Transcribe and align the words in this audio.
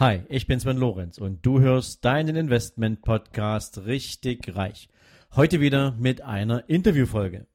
Hi, 0.00 0.22
ich 0.28 0.46
bin 0.46 0.60
Sven 0.60 0.76
Lorenz 0.76 1.18
und 1.18 1.44
du 1.44 1.58
hörst 1.58 2.04
deinen 2.04 2.36
Investment 2.36 3.02
Podcast 3.02 3.84
richtig 3.84 4.54
reich. 4.54 4.88
Heute 5.34 5.60
wieder 5.60 5.90
mit 5.98 6.20
einer 6.20 6.68
Interviewfolge. 6.68 7.48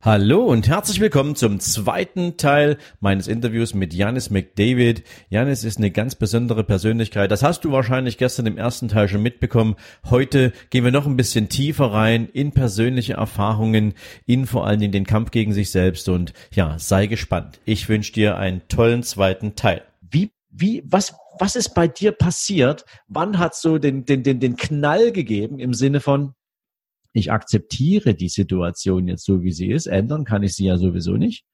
Hallo 0.00 0.44
und 0.44 0.68
herzlich 0.68 1.00
willkommen 1.00 1.34
zum 1.34 1.58
zweiten 1.58 2.36
Teil 2.36 2.78
meines 3.00 3.26
Interviews 3.26 3.74
mit 3.74 3.92
Janis 3.92 4.30
McDavid. 4.30 5.02
Janis 5.28 5.64
ist 5.64 5.78
eine 5.78 5.90
ganz 5.90 6.14
besondere 6.14 6.62
Persönlichkeit. 6.62 7.32
Das 7.32 7.42
hast 7.42 7.64
du 7.64 7.72
wahrscheinlich 7.72 8.16
gestern 8.16 8.46
im 8.46 8.56
ersten 8.56 8.86
Teil 8.86 9.08
schon 9.08 9.24
mitbekommen. 9.24 9.74
Heute 10.08 10.52
gehen 10.70 10.84
wir 10.84 10.92
noch 10.92 11.06
ein 11.06 11.16
bisschen 11.16 11.48
tiefer 11.48 11.86
rein 11.86 12.28
in 12.32 12.52
persönliche 12.52 13.14
Erfahrungen, 13.14 13.94
in 14.24 14.46
vor 14.46 14.68
allen 14.68 14.78
Dingen 14.78 14.92
den 14.92 15.04
Kampf 15.04 15.32
gegen 15.32 15.52
sich 15.52 15.72
selbst 15.72 16.08
und 16.08 16.32
ja, 16.52 16.78
sei 16.78 17.06
gespannt. 17.06 17.58
Ich 17.64 17.88
wünsche 17.88 18.12
dir 18.12 18.38
einen 18.38 18.62
tollen 18.68 19.02
zweiten 19.02 19.56
Teil. 19.56 19.82
Wie, 20.00 20.30
wie, 20.48 20.84
was, 20.86 21.16
was 21.40 21.56
ist 21.56 21.74
bei 21.74 21.88
dir 21.88 22.12
passiert? 22.12 22.84
Wann 23.08 23.40
hat 23.40 23.56
so 23.56 23.78
den, 23.78 24.04
den, 24.04 24.22
den, 24.22 24.38
den 24.38 24.54
Knall 24.54 25.10
gegeben 25.10 25.58
im 25.58 25.74
Sinne 25.74 25.98
von, 25.98 26.34
ich 27.18 27.32
akzeptiere 27.32 28.14
die 28.14 28.28
Situation 28.28 29.08
jetzt 29.08 29.24
so, 29.24 29.42
wie 29.42 29.52
sie 29.52 29.70
ist. 29.70 29.86
Ändern 29.86 30.24
kann 30.24 30.42
ich 30.42 30.54
sie 30.54 30.66
ja 30.66 30.76
sowieso 30.76 31.16
nicht. 31.16 31.44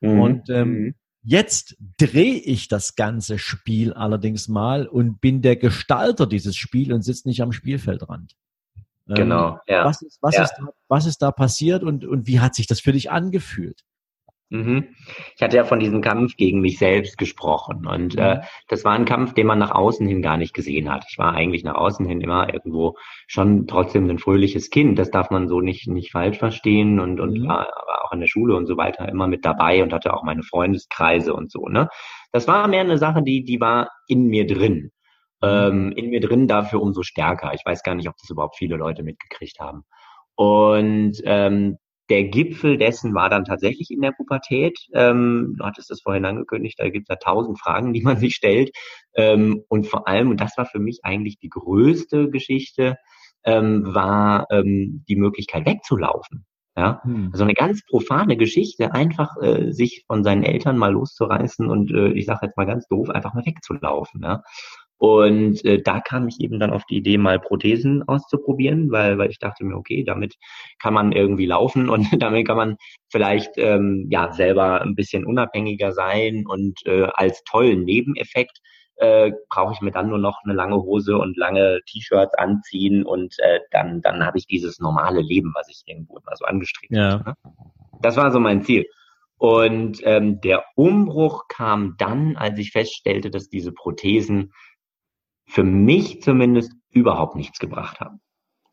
Mhm. 0.00 0.20
Und 0.20 0.50
ähm, 0.50 0.68
mhm. 0.68 0.94
jetzt 1.22 1.76
drehe 1.98 2.34
ich 2.34 2.68
das 2.68 2.94
ganze 2.94 3.38
Spiel 3.38 3.92
allerdings 3.92 4.48
mal 4.48 4.86
und 4.86 5.20
bin 5.20 5.42
der 5.42 5.56
Gestalter 5.56 6.26
dieses 6.26 6.56
Spiels 6.56 6.92
und 6.92 7.02
sitze 7.02 7.28
nicht 7.28 7.42
am 7.42 7.52
Spielfeldrand. 7.52 8.34
Ähm, 9.08 9.14
genau, 9.14 9.58
ja. 9.66 9.84
Was 9.84 10.02
ist, 10.02 10.18
was, 10.20 10.34
ja. 10.34 10.42
ist 10.44 10.54
da, 10.58 10.66
was 10.88 11.06
ist 11.06 11.18
da 11.18 11.32
passiert 11.32 11.82
und, 11.82 12.04
und 12.04 12.26
wie 12.26 12.40
hat 12.40 12.54
sich 12.54 12.66
das 12.66 12.80
für 12.80 12.92
dich 12.92 13.10
angefühlt? 13.10 13.82
Mhm. 14.50 14.94
Ich 15.36 15.42
hatte 15.42 15.58
ja 15.58 15.64
von 15.64 15.78
diesem 15.78 16.00
Kampf 16.00 16.36
gegen 16.36 16.60
mich 16.60 16.78
selbst 16.78 17.18
gesprochen 17.18 17.86
und 17.86 18.16
äh, 18.16 18.36
mhm. 18.36 18.40
äh, 18.40 18.44
das 18.68 18.82
war 18.82 18.92
ein 18.92 19.04
Kampf, 19.04 19.34
den 19.34 19.46
man 19.46 19.58
nach 19.58 19.72
außen 19.72 20.06
hin 20.06 20.22
gar 20.22 20.38
nicht 20.38 20.54
gesehen 20.54 20.90
hat. 20.90 21.04
Ich 21.10 21.18
war 21.18 21.34
eigentlich 21.34 21.64
nach 21.64 21.74
außen 21.74 22.06
hin 22.06 22.22
immer 22.22 22.52
irgendwo 22.52 22.96
schon 23.26 23.66
trotzdem 23.66 24.08
ein 24.08 24.18
fröhliches 24.18 24.70
Kind. 24.70 24.98
Das 24.98 25.10
darf 25.10 25.30
man 25.30 25.48
so 25.48 25.60
nicht 25.60 25.86
nicht 25.86 26.12
falsch 26.12 26.38
verstehen 26.38 26.98
und 26.98 27.20
und 27.20 27.40
mhm. 27.40 27.48
war 27.48 27.60
aber 27.60 28.04
auch 28.06 28.12
in 28.12 28.20
der 28.20 28.26
Schule 28.26 28.56
und 28.56 28.66
so 28.66 28.78
weiter 28.78 29.06
immer 29.08 29.26
mit 29.26 29.44
dabei 29.44 29.82
und 29.82 29.92
hatte 29.92 30.14
auch 30.14 30.22
meine 30.22 30.42
Freundeskreise 30.42 31.34
und 31.34 31.50
so. 31.50 31.68
Ne, 31.68 31.88
das 32.32 32.48
war 32.48 32.66
mehr 32.68 32.80
eine 32.80 32.98
Sache, 32.98 33.22
die 33.22 33.44
die 33.44 33.60
war 33.60 33.90
in 34.06 34.28
mir 34.28 34.46
drin. 34.46 34.92
Mhm. 35.42 35.48
Ähm, 35.48 35.92
in 35.92 36.08
mir 36.08 36.20
drin 36.20 36.48
dafür 36.48 36.80
umso 36.80 37.02
stärker. 37.02 37.52
Ich 37.52 37.64
weiß 37.66 37.82
gar 37.82 37.94
nicht, 37.94 38.08
ob 38.08 38.16
das 38.16 38.30
überhaupt 38.30 38.56
viele 38.56 38.76
Leute 38.76 39.02
mitgekriegt 39.02 39.60
haben. 39.60 39.84
Und 40.36 41.20
ähm, 41.24 41.76
der 42.08 42.24
Gipfel 42.24 42.78
dessen 42.78 43.14
war 43.14 43.28
dann 43.28 43.44
tatsächlich 43.44 43.90
in 43.90 44.00
der 44.00 44.12
Pubertät. 44.12 44.78
Ähm, 44.92 45.54
du 45.58 45.64
hattest 45.64 45.90
es 45.90 46.02
vorhin 46.02 46.24
angekündigt, 46.24 46.78
da 46.78 46.88
gibt 46.88 47.08
es 47.08 47.14
ja 47.14 47.16
tausend 47.16 47.60
Fragen, 47.60 47.92
die 47.92 48.02
man 48.02 48.16
sich 48.18 48.34
stellt. 48.34 48.70
Ähm, 49.14 49.62
und 49.68 49.86
vor 49.86 50.08
allem, 50.08 50.30
und 50.30 50.40
das 50.40 50.56
war 50.56 50.66
für 50.66 50.78
mich 50.78 51.00
eigentlich 51.02 51.38
die 51.38 51.50
größte 51.50 52.30
Geschichte, 52.30 52.96
ähm, 53.44 53.94
war 53.94 54.46
ähm, 54.50 55.04
die 55.08 55.16
Möglichkeit 55.16 55.66
wegzulaufen. 55.66 56.44
Ja, 56.76 57.02
hm. 57.02 57.30
also 57.32 57.42
eine 57.42 57.54
ganz 57.54 57.84
profane 57.84 58.36
Geschichte, 58.36 58.94
einfach 58.94 59.36
äh, 59.42 59.72
sich 59.72 60.04
von 60.06 60.22
seinen 60.22 60.44
Eltern 60.44 60.78
mal 60.78 60.92
loszureißen 60.92 61.68
und 61.68 61.90
äh, 61.90 62.10
ich 62.12 62.26
sage 62.26 62.46
jetzt 62.46 62.56
mal 62.56 62.66
ganz 62.66 62.86
doof, 62.86 63.10
einfach 63.10 63.34
mal 63.34 63.44
wegzulaufen. 63.44 64.22
Ja? 64.22 64.42
Und 64.98 65.64
äh, 65.64 65.80
da 65.80 66.00
kam 66.00 66.26
ich 66.26 66.40
eben 66.40 66.58
dann 66.58 66.72
auf 66.72 66.84
die 66.84 66.96
Idee, 66.96 67.18
mal 67.18 67.38
Prothesen 67.38 68.02
auszuprobieren, 68.08 68.90
weil, 68.90 69.16
weil 69.16 69.30
ich 69.30 69.38
dachte 69.38 69.64
mir, 69.64 69.76
okay, 69.76 70.02
damit 70.04 70.34
kann 70.80 70.92
man 70.92 71.12
irgendwie 71.12 71.46
laufen 71.46 71.88
und 71.88 72.06
damit 72.22 72.46
kann 72.46 72.56
man 72.56 72.76
vielleicht 73.08 73.52
ähm, 73.56 74.08
ja 74.10 74.32
selber 74.32 74.82
ein 74.82 74.96
bisschen 74.96 75.24
unabhängiger 75.24 75.92
sein 75.92 76.44
und 76.46 76.80
äh, 76.84 77.06
als 77.14 77.44
tollen 77.44 77.84
Nebeneffekt 77.84 78.58
äh, 78.96 79.30
brauche 79.48 79.72
ich 79.72 79.80
mir 79.80 79.92
dann 79.92 80.08
nur 80.08 80.18
noch 80.18 80.40
eine 80.44 80.54
lange 80.54 80.76
Hose 80.76 81.16
und 81.16 81.36
lange 81.36 81.78
T-Shirts 81.86 82.34
anziehen 82.34 83.04
und 83.04 83.36
äh, 83.38 83.60
dann 83.70 84.00
dann 84.02 84.26
habe 84.26 84.38
ich 84.38 84.48
dieses 84.48 84.80
normale 84.80 85.20
Leben, 85.20 85.52
was 85.54 85.68
ich 85.68 85.84
irgendwo 85.86 86.16
immer 86.18 86.34
so 86.34 86.44
angestrebt 86.44 86.92
ja. 86.92 87.12
habe. 87.12 87.24
Ne? 87.24 87.34
Das 88.02 88.16
war 88.16 88.32
so 88.32 88.40
mein 88.40 88.62
Ziel. 88.62 88.86
Und 89.38 90.00
ähm, 90.02 90.40
der 90.40 90.64
Umbruch 90.74 91.46
kam 91.46 91.94
dann, 91.96 92.36
als 92.36 92.58
ich 92.58 92.72
feststellte, 92.72 93.30
dass 93.30 93.48
diese 93.48 93.70
Prothesen 93.70 94.52
für 95.48 95.64
mich 95.64 96.22
zumindest 96.22 96.72
überhaupt 96.90 97.36
nichts 97.36 97.58
gebracht 97.58 98.00
haben. 98.00 98.20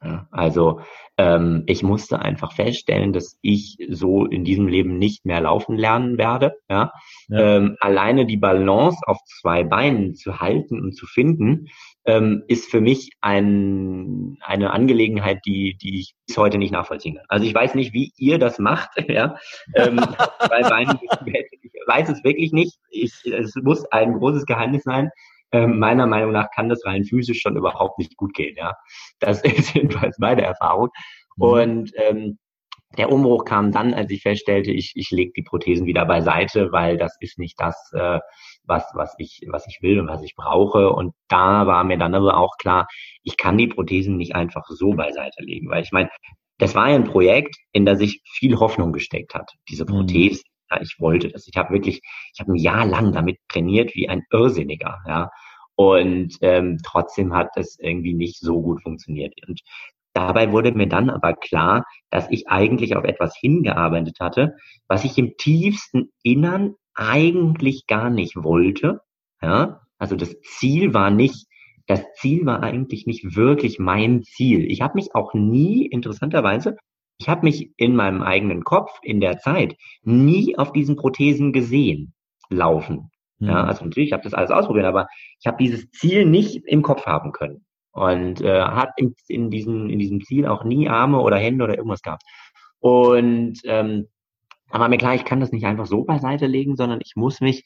Ja, 0.03 0.27
also 0.29 0.81
ähm, 1.17 1.63
ich 1.65 1.81
musste 1.81 2.19
einfach 2.19 2.51
feststellen, 2.51 3.11
dass 3.11 3.39
ich 3.41 3.77
so 3.89 4.25
in 4.25 4.43
diesem 4.43 4.67
Leben 4.67 4.99
nicht 4.99 5.25
mehr 5.25 5.41
laufen 5.41 5.77
lernen 5.77 6.17
werde. 6.17 6.57
Ja? 6.69 6.91
ja. 7.29 7.57
Ähm, 7.57 7.77
alleine 7.79 8.25
die 8.25 8.37
Balance 8.37 8.99
auf 9.07 9.17
zwei 9.25 9.63
Beinen 9.63 10.13
zu 10.13 10.39
halten 10.39 10.79
und 10.79 10.95
zu 10.95 11.07
finden, 11.07 11.69
ähm, 12.05 12.43
ist 12.47 12.69
für 12.69 12.81
mich 12.81 13.11
ein, 13.21 14.37
eine 14.41 14.71
Angelegenheit, 14.71 15.39
die, 15.45 15.75
die 15.81 16.01
ich 16.01 16.13
bis 16.27 16.37
heute 16.37 16.59
nicht 16.59 16.71
nachvollziehen 16.71 17.15
kann. 17.15 17.25
Also 17.27 17.45
ich 17.45 17.55
weiß 17.55 17.73
nicht, 17.73 17.93
wie 17.93 18.11
ihr 18.17 18.37
das 18.37 18.59
macht. 18.59 18.91
Ja? 19.07 19.37
Ähm, 19.75 19.97
zwei 20.39 20.61
Beinen, 20.63 20.99
ich 21.01 21.71
weiß 21.87 22.09
es 22.09 22.23
wirklich 22.23 22.51
nicht. 22.51 22.77
Ich, 22.89 23.13
es 23.25 23.55
muss 23.55 23.85
ein 23.91 24.13
großes 24.13 24.45
Geheimnis 24.45 24.83
sein. 24.83 25.09
Ähm, 25.51 25.79
meiner 25.79 26.07
Meinung 26.07 26.31
nach 26.31 26.49
kann 26.53 26.69
das 26.69 26.85
rein 26.85 27.05
physisch 27.05 27.39
schon 27.41 27.57
überhaupt 27.57 27.99
nicht 27.99 28.17
gut 28.17 28.33
gehen. 28.33 28.55
Ja, 28.57 28.75
das 29.19 29.41
ist 29.43 29.73
jedenfalls 29.73 30.17
meine 30.19 30.43
Erfahrung. 30.43 30.89
Mhm. 31.37 31.43
Und 31.43 31.91
ähm, 31.95 32.37
der 32.97 33.11
Umbruch 33.11 33.45
kam 33.45 33.71
dann, 33.71 33.93
als 33.93 34.09
ich 34.11 34.21
feststellte, 34.21 34.71
ich, 34.71 34.93
ich 34.95 35.11
lege 35.11 35.33
die 35.35 35.43
Prothesen 35.43 35.85
wieder 35.85 36.05
beiseite, 36.05 36.71
weil 36.71 36.97
das 36.97 37.17
ist 37.19 37.37
nicht 37.37 37.59
das, 37.59 37.91
äh, 37.93 38.19
was, 38.63 38.85
was, 38.93 39.13
ich, 39.17 39.41
was 39.49 39.67
ich 39.67 39.79
will 39.81 39.99
und 39.99 40.07
was 40.07 40.23
ich 40.23 40.35
brauche. 40.35 40.91
Und 40.91 41.13
da 41.27 41.67
war 41.67 41.83
mir 41.83 41.97
dann 41.97 42.15
aber 42.15 42.37
auch 42.37 42.57
klar, 42.57 42.87
ich 43.23 43.37
kann 43.37 43.57
die 43.57 43.67
Prothesen 43.67 44.17
nicht 44.17 44.35
einfach 44.35 44.65
so 44.67 44.91
beiseite 44.91 45.43
legen, 45.43 45.69
weil 45.69 45.83
ich 45.83 45.91
meine, 45.91 46.09
das 46.57 46.73
war 46.73 46.89
ja 46.89 46.95
ein 46.95 47.03
Projekt, 47.03 47.57
in 47.73 47.85
das 47.85 47.99
sich 47.99 48.21
viel 48.23 48.57
Hoffnung 48.59 48.93
gesteckt 48.93 49.35
hat, 49.35 49.51
diese 49.69 49.83
mhm. 49.83 50.07
Ja, 50.71 50.81
ich 50.81 50.95
wollte 50.99 51.29
das. 51.29 51.47
Ich 51.47 51.55
habe 51.57 51.73
wirklich, 51.73 52.01
ich 52.33 52.39
habe 52.39 52.53
ein 52.53 52.55
Jahr 52.55 52.85
lang 52.85 53.11
damit 53.13 53.37
trainiert 53.49 53.95
wie 53.95 54.09
ein 54.09 54.23
Irrsinniger. 54.31 54.99
Ja, 55.07 55.29
und 55.75 56.37
ähm, 56.41 56.79
trotzdem 56.83 57.33
hat 57.33 57.49
es 57.57 57.77
irgendwie 57.79 58.13
nicht 58.13 58.39
so 58.39 58.61
gut 58.61 58.81
funktioniert. 58.81 59.33
Und 59.47 59.61
dabei 60.13 60.51
wurde 60.51 60.71
mir 60.71 60.87
dann 60.87 61.09
aber 61.09 61.33
klar, 61.33 61.83
dass 62.09 62.29
ich 62.31 62.47
eigentlich 62.47 62.95
auf 62.95 63.03
etwas 63.03 63.35
hingearbeitet 63.37 64.19
hatte, 64.19 64.55
was 64.87 65.03
ich 65.03 65.17
im 65.17 65.35
tiefsten 65.37 66.11
Innern 66.23 66.75
eigentlich 66.95 67.87
gar 67.87 68.09
nicht 68.09 68.35
wollte. 68.37 69.01
Ja, 69.41 69.81
also 69.97 70.15
das 70.15 70.39
Ziel 70.41 70.93
war 70.93 71.11
nicht, 71.11 71.45
das 71.87 72.01
Ziel 72.15 72.45
war 72.45 72.63
eigentlich 72.63 73.05
nicht 73.05 73.35
wirklich 73.35 73.79
mein 73.79 74.23
Ziel. 74.23 74.65
Ich 74.71 74.81
habe 74.81 74.95
mich 74.95 75.13
auch 75.13 75.33
nie, 75.33 75.85
interessanterweise, 75.85 76.77
ich 77.17 77.29
habe 77.29 77.45
mich 77.45 77.71
in 77.77 77.95
meinem 77.95 78.21
eigenen 78.21 78.63
Kopf 78.63 78.99
in 79.01 79.21
der 79.21 79.39
Zeit 79.39 79.77
nie 80.03 80.57
auf 80.57 80.73
diesen 80.73 80.95
Prothesen 80.95 81.53
gesehen 81.53 82.13
laufen. 82.49 83.11
Mhm. 83.39 83.47
Ja, 83.47 83.63
also 83.63 83.85
natürlich, 83.85 84.09
ich 84.09 84.13
habe 84.13 84.23
das 84.23 84.33
alles 84.33 84.51
ausprobiert, 84.51 84.85
aber 84.85 85.07
ich 85.39 85.47
habe 85.47 85.57
dieses 85.57 85.89
Ziel 85.91 86.25
nicht 86.25 86.63
im 86.65 86.81
Kopf 86.81 87.05
haben 87.05 87.31
können. 87.31 87.65
Und 87.91 88.41
äh, 88.41 88.61
hat 88.61 88.89
in, 88.97 89.15
in, 89.29 89.49
diesem, 89.49 89.89
in 89.89 89.99
diesem 89.99 90.19
Ziel 90.19 90.47
auch 90.47 90.65
nie 90.65 90.89
Arme 90.89 91.21
oder 91.21 91.37
Hände 91.37 91.63
oder 91.63 91.77
irgendwas 91.77 92.01
gehabt. 92.01 92.23
Und 92.79 93.61
ähm, 93.63 94.07
war 94.69 94.89
mir 94.89 94.97
klar, 94.97 95.15
ich 95.15 95.23
kann 95.23 95.39
das 95.39 95.53
nicht 95.53 95.65
einfach 95.65 95.85
so 95.85 96.03
beiseite 96.03 96.45
legen, 96.45 96.75
sondern 96.75 96.99
ich 97.01 97.13
muss 97.15 97.39
mich 97.39 97.63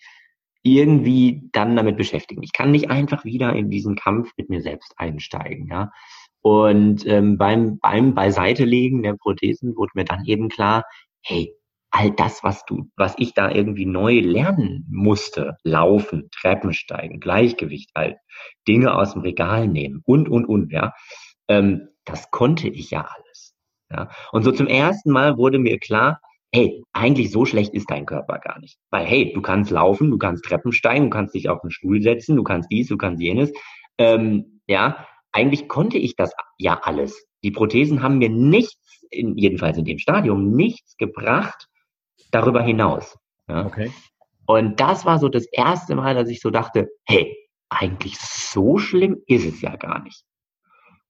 irgendwie 0.62 1.50
dann 1.52 1.76
damit 1.76 1.98
beschäftigen. 1.98 2.44
Ich 2.44 2.54
kann 2.54 2.70
nicht 2.70 2.92
einfach 2.92 3.26
wieder 3.26 3.54
in 3.56 3.72
diesen 3.72 3.96
Kampf 3.96 4.32
mit 4.38 4.50
mir 4.50 4.62
selbst 4.62 4.94
einsteigen, 4.98 5.68
ja. 5.68 5.92
Und 6.42 7.06
ähm, 7.06 7.38
beim, 7.38 7.80
beim 7.80 8.14
Beiseitelegen 8.14 9.04
der 9.04 9.16
Prothesen 9.16 9.76
wurde 9.76 9.92
mir 9.96 10.06
dann 10.06 10.26
eben 10.26 10.50
klar, 10.50 10.84
hey, 11.22 11.54
all 11.92 12.12
das, 12.12 12.44
was 12.44 12.66
du, 12.66 12.90
was 12.96 13.16
ich 13.18 13.34
da 13.34 13.50
irgendwie 13.50 13.86
neu 13.86 14.20
lernen 14.20 14.86
musste, 14.90 15.58
laufen, 15.64 16.30
Treppen 16.32 16.74
steigen, 16.74 17.20
Gleichgewicht 17.20 17.92
halten, 17.96 18.20
Dinge 18.68 18.96
aus 18.96 19.14
dem 19.14 19.24
Regal 19.24 19.68
nehmen 19.68 20.02
und, 20.06 20.30
und, 20.30 20.46
und, 20.46 20.72
ja, 20.72 20.94
ähm, 21.48 21.90
das 22.06 22.32
konnte 22.32 22.68
ich 22.70 22.92
ja 22.92 23.02
alles. 23.02 23.56
Ja. 23.92 24.10
Und 24.32 24.44
so 24.44 24.52
zum 24.52 24.68
ersten 24.68 25.12
Mal 25.12 25.38
wurde 25.38 25.58
mir 25.58 25.80
klar, 25.80 26.22
hey, 26.52 26.84
eigentlich 26.94 27.32
so 27.32 27.46
schlecht 27.46 27.74
ist 27.74 27.90
dein 27.90 28.06
Körper 28.06 28.40
gar 28.40 28.60
nicht. 28.60 28.78
Weil, 28.92 29.06
hey, 29.06 29.32
du 29.34 29.42
kannst 29.42 29.72
laufen, 29.72 30.10
du 30.12 30.18
kannst 30.18 30.46
Treppen 30.46 30.72
steigen, 30.72 31.06
du 31.06 31.10
kannst 31.10 31.36
dich 31.36 31.50
auf 31.50 31.62
den 31.62 31.72
Stuhl 31.72 32.02
setzen, 32.02 32.36
du 32.36 32.44
kannst 32.44 32.72
dies, 32.72 32.88
du 32.88 32.98
kannst 32.98 33.22
jenes. 33.22 33.52
Ähm, 33.98 34.62
ja, 34.68 35.08
eigentlich 35.32 35.68
konnte 35.68 35.98
ich 35.98 36.16
das 36.16 36.32
ja 36.58 36.80
alles. 36.84 37.26
Die 37.44 37.52
Prothesen 37.52 38.02
haben 38.02 38.18
mir 38.18 38.30
nichts, 38.30 39.06
in, 39.10 39.38
jedenfalls 39.38 39.78
in 39.78 39.86
dem 39.86 40.00
Stadium, 40.00 40.52
nichts 40.52 40.98
gebracht, 40.98 41.68
darüber 42.32 42.62
hinaus. 42.62 43.18
Ja? 43.48 43.66
Okay. 43.66 43.92
Und 44.46 44.80
das 44.80 45.06
war 45.06 45.20
so 45.20 45.30
das 45.30 45.46
erste 45.52 45.96
Mal, 45.96 46.16
dass 46.16 46.30
ich 46.30 46.42
so 46.42 46.50
dachte, 46.50 46.90
hey, 47.06 47.38
eigentlich 47.70 48.18
so 48.18 48.78
schlimm 48.78 49.22
ist 49.28 49.46
es 49.46 49.62
ja 49.62 49.76
gar 49.76 50.02
nicht. 50.04 50.24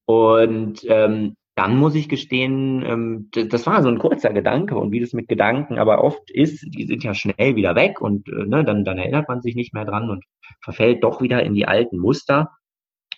Und 0.06 0.83
ähm, 0.88 1.36
dann 1.56 1.77
muss 1.77 1.95
ich 1.95 2.07
gestehen, 2.07 2.83
ähm, 2.86 3.30
das 3.31 3.68
war 3.68 3.83
so 3.83 3.89
ein 3.89 4.00
kurzer 4.00 4.31
Gedanke 4.31 4.75
und 4.75 4.92
wie 4.92 5.01
das 5.01 5.12
mit 5.12 5.27
Gedanken 5.27 5.77
aber 5.77 6.04
oft 6.04 6.31
ist, 6.31 6.65
die 6.74 6.86
sind 6.86 7.04
ja 7.04 7.13
schnell 7.13 7.56
wieder 7.57 7.75
weg 7.75 8.00
und 8.00 8.30
äh, 8.30 8.45
ne, 8.45 8.63
dann, 8.63 8.86
dann 8.86 8.98
erinnert 8.98 9.27
man 9.27 9.42
sich 9.42 9.56
nicht 9.56 9.74
mehr 9.74 9.86
dran 9.86 10.10
und 10.10 10.24
verfällt 10.62 11.04
doch 11.04 11.22
wieder 11.22 11.44
in 11.44 11.54
die 11.54 11.68
alten 11.68 11.98
Muster. 11.98 12.50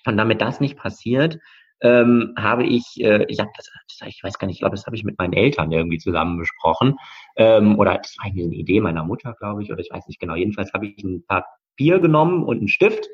Und 0.06 0.18
damit 0.18 0.42
das 0.42 0.60
nicht 0.60 0.78
passiert, 0.78 1.40
ähm, 1.82 2.34
habe 2.38 2.64
ich, 2.64 3.00
äh, 3.00 3.26
ich 3.28 3.40
habe 3.40 3.50
das, 3.56 3.70
das, 4.00 4.08
ich 4.08 4.24
weiß 4.24 4.38
gar 4.38 4.48
nicht, 4.48 4.56
ich 4.56 4.62
glaube, 4.62 4.76
das 4.76 4.86
habe 4.86 4.96
ich 4.96 5.04
mit 5.04 5.18
meinen 5.18 5.34
Eltern 5.34 5.72
irgendwie 5.72 5.98
zusammen 5.98 6.38
besprochen. 6.38 6.98
Ähm, 7.36 7.78
oder 7.80 7.98
das 7.98 8.16
war 8.20 8.26
eine 8.26 8.42
Idee 8.42 8.82
meiner 8.82 9.04
Mutter, 9.04 9.34
glaube 9.34 9.64
ich, 9.64 9.72
oder 9.72 9.82
ich 9.82 9.90
weiß 9.92 10.08
nicht 10.08 10.20
genau. 10.20 10.36
Jedenfalls 10.36 10.74
habe 10.74 10.88
ich 10.88 11.04
ein 11.04 11.26
Papier 11.26 12.00
genommen 12.00 12.44
und 12.44 12.60
einen 12.60 12.68
Stift 12.68 13.08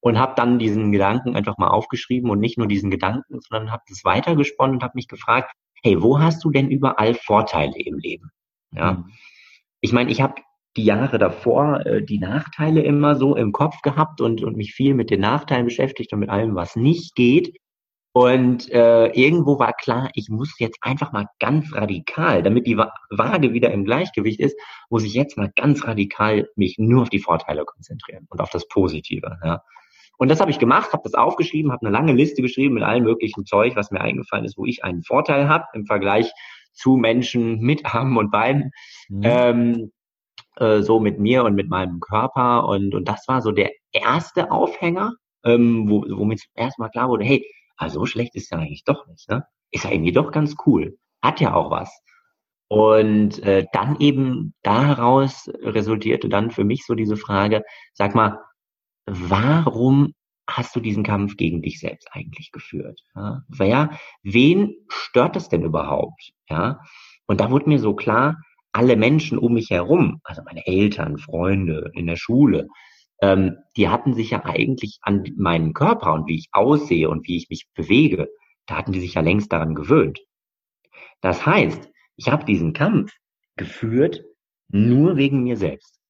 und 0.00 0.18
habe 0.18 0.34
dann 0.36 0.58
diesen 0.58 0.92
Gedanken 0.92 1.36
einfach 1.36 1.58
mal 1.58 1.68
aufgeschrieben 1.68 2.30
und 2.30 2.40
nicht 2.40 2.58
nur 2.58 2.66
diesen 2.66 2.90
Gedanken, 2.90 3.40
sondern 3.40 3.70
habe 3.70 3.82
das 3.88 4.04
weitergesponnen 4.04 4.76
und 4.76 4.82
habe 4.82 4.96
mich 4.96 5.08
gefragt, 5.08 5.52
hey, 5.82 6.00
wo 6.02 6.18
hast 6.18 6.42
du 6.44 6.50
denn 6.50 6.70
überall 6.70 7.14
Vorteile 7.14 7.74
im 7.78 7.98
Leben? 7.98 8.30
Ja. 8.72 8.92
Mhm. 8.92 9.12
Ich 9.80 9.92
meine, 9.92 10.10
ich 10.10 10.22
habe 10.22 10.34
die 10.76 10.84
Jahre 10.84 11.18
davor 11.18 11.84
äh, 11.86 12.02
die 12.02 12.18
Nachteile 12.18 12.82
immer 12.82 13.16
so 13.16 13.36
im 13.36 13.52
Kopf 13.52 13.80
gehabt 13.82 14.20
und, 14.20 14.42
und 14.42 14.56
mich 14.56 14.72
viel 14.72 14.94
mit 14.94 15.10
den 15.10 15.20
Nachteilen 15.20 15.66
beschäftigt 15.66 16.12
und 16.12 16.20
mit 16.20 16.30
allem, 16.30 16.54
was 16.54 16.76
nicht 16.76 17.14
geht. 17.14 17.56
Und 18.16 18.70
äh, 18.70 19.06
irgendwo 19.08 19.58
war 19.58 19.72
klar, 19.72 20.08
ich 20.14 20.28
muss 20.28 20.54
jetzt 20.60 20.78
einfach 20.82 21.12
mal 21.12 21.26
ganz 21.40 21.74
radikal, 21.74 22.44
damit 22.44 22.64
die 22.66 22.76
Waage 22.76 23.52
wieder 23.52 23.72
im 23.72 23.84
Gleichgewicht 23.84 24.38
ist, 24.38 24.56
muss 24.88 25.04
ich 25.04 25.14
jetzt 25.14 25.36
mal 25.36 25.50
ganz 25.56 25.84
radikal 25.84 26.48
mich 26.54 26.76
nur 26.78 27.02
auf 27.02 27.10
die 27.10 27.18
Vorteile 27.18 27.64
konzentrieren 27.64 28.26
und 28.30 28.40
auf 28.40 28.50
das 28.50 28.68
Positive. 28.68 29.36
Ja. 29.42 29.62
Und 30.16 30.30
das 30.30 30.40
habe 30.40 30.52
ich 30.52 30.60
gemacht, 30.60 30.92
habe 30.92 31.02
das 31.02 31.14
aufgeschrieben, 31.14 31.72
habe 31.72 31.86
eine 31.86 31.92
lange 31.92 32.12
Liste 32.12 32.40
geschrieben 32.40 32.74
mit 32.74 32.84
allem 32.84 33.02
möglichen 33.02 33.46
Zeug, 33.46 33.74
was 33.74 33.90
mir 33.90 34.00
eingefallen 34.00 34.44
ist, 34.44 34.56
wo 34.56 34.64
ich 34.64 34.84
einen 34.84 35.02
Vorteil 35.02 35.48
habe 35.48 35.64
im 35.72 35.86
Vergleich 35.86 36.30
zu 36.72 36.96
Menschen 36.96 37.58
mit 37.58 37.84
Armen 37.84 38.16
und 38.16 38.30
Beinen. 38.30 38.70
Mhm. 39.08 39.22
Ähm, 39.24 39.92
äh, 40.56 40.82
so 40.82 41.00
mit 41.00 41.18
mir 41.18 41.44
und 41.44 41.54
mit 41.54 41.68
meinem 41.68 42.00
Körper. 42.00 42.66
Und, 42.68 42.94
und 42.94 43.08
das 43.08 43.26
war 43.28 43.42
so 43.42 43.52
der 43.52 43.70
erste 43.92 44.50
Aufhänger, 44.50 45.14
ähm, 45.44 45.88
wo, 45.88 46.04
wo 46.08 46.24
mir 46.24 46.36
zum 46.36 46.50
ersten 46.54 46.82
Mal 46.82 46.90
klar 46.90 47.08
wurde, 47.08 47.24
hey, 47.24 47.46
also 47.76 48.00
so 48.00 48.06
schlecht 48.06 48.34
ist 48.34 48.50
ja 48.50 48.58
eigentlich 48.58 48.84
doch 48.84 49.06
nicht. 49.06 49.28
Ne? 49.28 49.44
Ist 49.70 49.84
ja 49.84 49.90
irgendwie 49.90 50.12
doch 50.12 50.30
ganz 50.30 50.54
cool. 50.66 50.98
Hat 51.22 51.40
ja 51.40 51.54
auch 51.54 51.70
was. 51.70 51.90
Und 52.68 53.42
äh, 53.42 53.66
dann 53.72 54.00
eben 54.00 54.54
daraus 54.62 55.50
resultierte 55.62 56.28
dann 56.28 56.50
für 56.50 56.64
mich 56.64 56.84
so 56.86 56.94
diese 56.94 57.16
Frage, 57.16 57.62
sag 57.92 58.14
mal, 58.14 58.40
warum 59.06 60.14
hast 60.48 60.74
du 60.76 60.80
diesen 60.80 61.04
Kampf 61.04 61.36
gegen 61.36 61.62
dich 61.62 61.80
selbst 61.80 62.08
eigentlich 62.12 62.52
geführt? 62.52 63.00
Ja? 63.14 63.42
Wer, 63.48 63.98
wen 64.22 64.74
stört 64.88 65.36
das 65.36 65.48
denn 65.48 65.62
überhaupt? 65.62 66.32
Ja? 66.48 66.80
Und 67.26 67.40
da 67.40 67.50
wurde 67.50 67.68
mir 67.68 67.78
so 67.78 67.94
klar, 67.94 68.36
alle 68.74 68.96
Menschen 68.96 69.38
um 69.38 69.54
mich 69.54 69.70
herum, 69.70 70.20
also 70.24 70.42
meine 70.44 70.66
Eltern, 70.66 71.18
Freunde 71.18 71.90
in 71.94 72.06
der 72.06 72.16
Schule, 72.16 72.68
ähm, 73.22 73.56
die 73.76 73.88
hatten 73.88 74.14
sich 74.14 74.30
ja 74.30 74.44
eigentlich 74.44 74.98
an 75.02 75.24
meinen 75.36 75.72
Körper 75.72 76.12
und 76.12 76.26
wie 76.26 76.36
ich 76.36 76.48
aussehe 76.52 77.08
und 77.08 77.26
wie 77.28 77.36
ich 77.36 77.48
mich 77.48 77.68
bewege, 77.74 78.28
da 78.66 78.76
hatten 78.76 78.92
die 78.92 79.00
sich 79.00 79.14
ja 79.14 79.20
längst 79.20 79.52
daran 79.52 79.74
gewöhnt. 79.74 80.20
Das 81.20 81.46
heißt, 81.46 81.88
ich 82.16 82.28
habe 82.28 82.44
diesen 82.44 82.72
Kampf 82.72 83.12
geführt 83.56 84.24
nur 84.68 85.16
wegen 85.16 85.44
mir 85.44 85.56
selbst. 85.56 86.00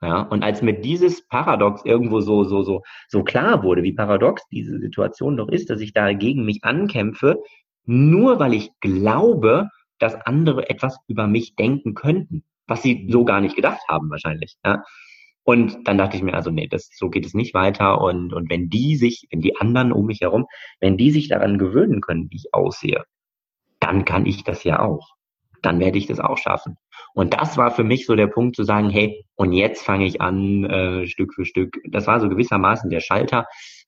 Ja, 0.00 0.22
und 0.22 0.42
als 0.42 0.62
mir 0.62 0.72
dieses 0.72 1.28
Paradox 1.28 1.84
irgendwo 1.84 2.20
so, 2.20 2.42
so, 2.42 2.62
so, 2.62 2.82
so 3.08 3.22
klar 3.22 3.62
wurde, 3.62 3.82
wie 3.82 3.92
paradox 3.92 4.42
diese 4.50 4.78
Situation 4.78 5.36
doch 5.36 5.48
ist, 5.48 5.70
dass 5.70 5.80
ich 5.80 5.92
da 5.92 6.12
gegen 6.12 6.44
mich 6.44 6.64
ankämpfe, 6.64 7.40
nur 7.84 8.40
weil 8.40 8.54
ich 8.54 8.70
glaube, 8.80 9.68
dass 10.02 10.14
andere 10.14 10.68
etwas 10.68 10.98
über 11.06 11.26
mich 11.26 11.54
denken 11.54 11.94
könnten, 11.94 12.44
was 12.66 12.82
sie 12.82 13.06
so 13.10 13.24
gar 13.24 13.40
nicht 13.40 13.56
gedacht 13.56 13.80
haben 13.88 14.10
wahrscheinlich. 14.10 14.56
Ja. 14.64 14.82
Und 15.44 15.86
dann 15.86 15.98
dachte 15.98 16.16
ich 16.16 16.22
mir, 16.22 16.34
also 16.34 16.50
nee, 16.50 16.68
das, 16.68 16.90
so 16.94 17.10
geht 17.10 17.26
es 17.26 17.34
nicht 17.34 17.54
weiter. 17.54 18.00
Und, 18.00 18.32
und 18.32 18.50
wenn 18.50 18.68
die 18.68 18.96
sich, 18.96 19.26
wenn 19.30 19.40
die 19.40 19.56
anderen 19.56 19.92
um 19.92 20.06
mich 20.06 20.20
herum, 20.20 20.46
wenn 20.80 20.96
die 20.96 21.10
sich 21.10 21.28
daran 21.28 21.58
gewöhnen 21.58 22.00
können, 22.00 22.28
wie 22.30 22.36
ich 22.36 22.54
aussehe, 22.54 23.04
dann 23.80 24.04
kann 24.04 24.26
ich 24.26 24.44
das 24.44 24.64
ja 24.64 24.80
auch. 24.80 25.14
Dann 25.62 25.78
werde 25.80 25.98
ich 25.98 26.06
das 26.06 26.20
auch 26.20 26.38
schaffen. 26.38 26.76
Und 27.14 27.34
das 27.34 27.56
war 27.56 27.70
für 27.70 27.84
mich 27.84 28.06
so 28.06 28.16
der 28.16 28.26
Punkt 28.26 28.56
zu 28.56 28.64
sagen, 28.64 28.90
hey, 28.90 29.24
und 29.34 29.52
jetzt 29.52 29.84
fange 29.84 30.06
ich 30.06 30.20
an, 30.20 30.64
äh, 30.64 31.06
Stück 31.06 31.34
für 31.34 31.44
Stück. 31.44 31.76
Das 31.88 32.06
war 32.06 32.20
so 32.20 32.28
gewissermaßen 32.28 32.90
der 32.90 33.00
Schalter, 33.00 33.46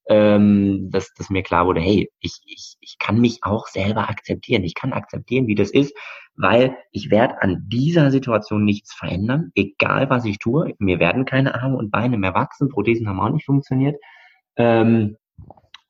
ähm, 0.09 0.91
dass, 0.91 1.13
dass 1.15 1.31
mir 1.31 1.43
klar 1.43 1.67
wurde, 1.67 1.81
hey, 1.81 2.11
ich, 2.21 2.41
ich, 2.47 2.77
ich 2.81 2.97
kann 2.99 3.21
mich 3.21 3.39
auch 3.43 3.67
selber 3.69 4.09
akzeptieren. 4.09 4.65
Ich 4.65 4.75
kann 4.75 4.93
akzeptieren, 4.93 5.47
wie 5.47 5.55
das 5.55 5.71
ist, 5.71 5.95
weil 6.37 6.77
ich 6.93 7.11
werde 7.11 7.41
an 7.43 7.67
dieser 7.69 8.11
Situation 8.11 8.65
nichts 8.65 8.93
verändern, 8.93 9.51
egal 9.55 10.11
was 10.11 10.25
ich 10.25 10.39
tue. 10.39 10.75
Mir 10.79 10.99
werden 10.99 11.25
keine 11.25 11.55
Arme 11.55 11.77
und 11.77 11.91
Beine 11.91 12.19
mehr 12.19 12.35
wachsen, 12.35 12.69
Prothesen 12.69 13.09
haben 13.09 13.21
auch 13.21 13.31
nicht 13.31 13.47
funktioniert. 13.47 13.97
Ähm, 14.57 15.17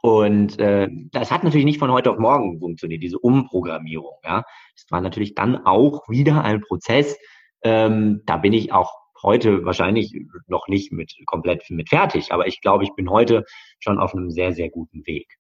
und 0.03 0.59
äh, 0.59 0.89
das 1.13 1.31
hat 1.31 1.45
natürlich 1.45 1.65
nicht 1.65 1.79
von 1.79 1.91
heute 1.91 2.11
auf 2.11 2.19
morgen 2.19 2.59
funktioniert, 2.61 3.03
diese 3.03 3.19
Umprogrammierung. 3.19 4.19
Ja, 4.23 4.45
das 4.77 4.85
war 4.91 5.01
natürlich 5.01 5.35
dann 5.35 5.65
auch 5.65 6.07
wieder 6.09 6.45
ein 6.45 6.61
Prozess. 6.61 7.17
Ähm, 7.63 8.21
da 8.27 8.37
bin 8.37 8.53
ich 8.53 8.71
auch 8.71 8.93
heute 9.23 9.65
wahrscheinlich 9.65 10.15
noch 10.47 10.69
nicht 10.69 10.93
mit 10.93 11.15
komplett 11.27 11.69
mit 11.71 11.89
fertig, 11.89 12.33
aber 12.33 12.47
ich 12.47 12.61
glaube, 12.61 12.85
ich 12.85 12.95
bin 12.95 13.11
heute 13.11 13.45
schon 13.79 13.99
auf 13.99 14.15
einem 14.15 14.31
sehr, 14.31 14.53
sehr 14.53 14.71
guten 14.71 15.07
Weg. 15.07 15.39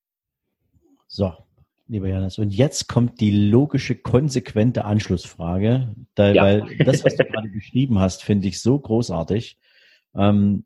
So, 1.07 1.33
lieber 1.87 2.09
Janis. 2.09 2.39
Und 2.39 2.53
jetzt 2.53 2.89
kommt 2.89 3.21
die 3.21 3.31
logische, 3.31 3.95
konsequente 3.95 4.85
Anschlussfrage, 4.85 5.95
da, 6.15 6.33
ja. 6.33 6.43
weil 6.43 6.77
das, 6.79 7.05
was 7.05 7.17
du 7.17 7.25
gerade 7.31 7.49
beschrieben 7.49 7.99
hast, 7.99 8.23
finde 8.23 8.49
ich 8.49 8.61
so 8.61 8.79
großartig. 8.79 9.59
Ähm, 10.15 10.65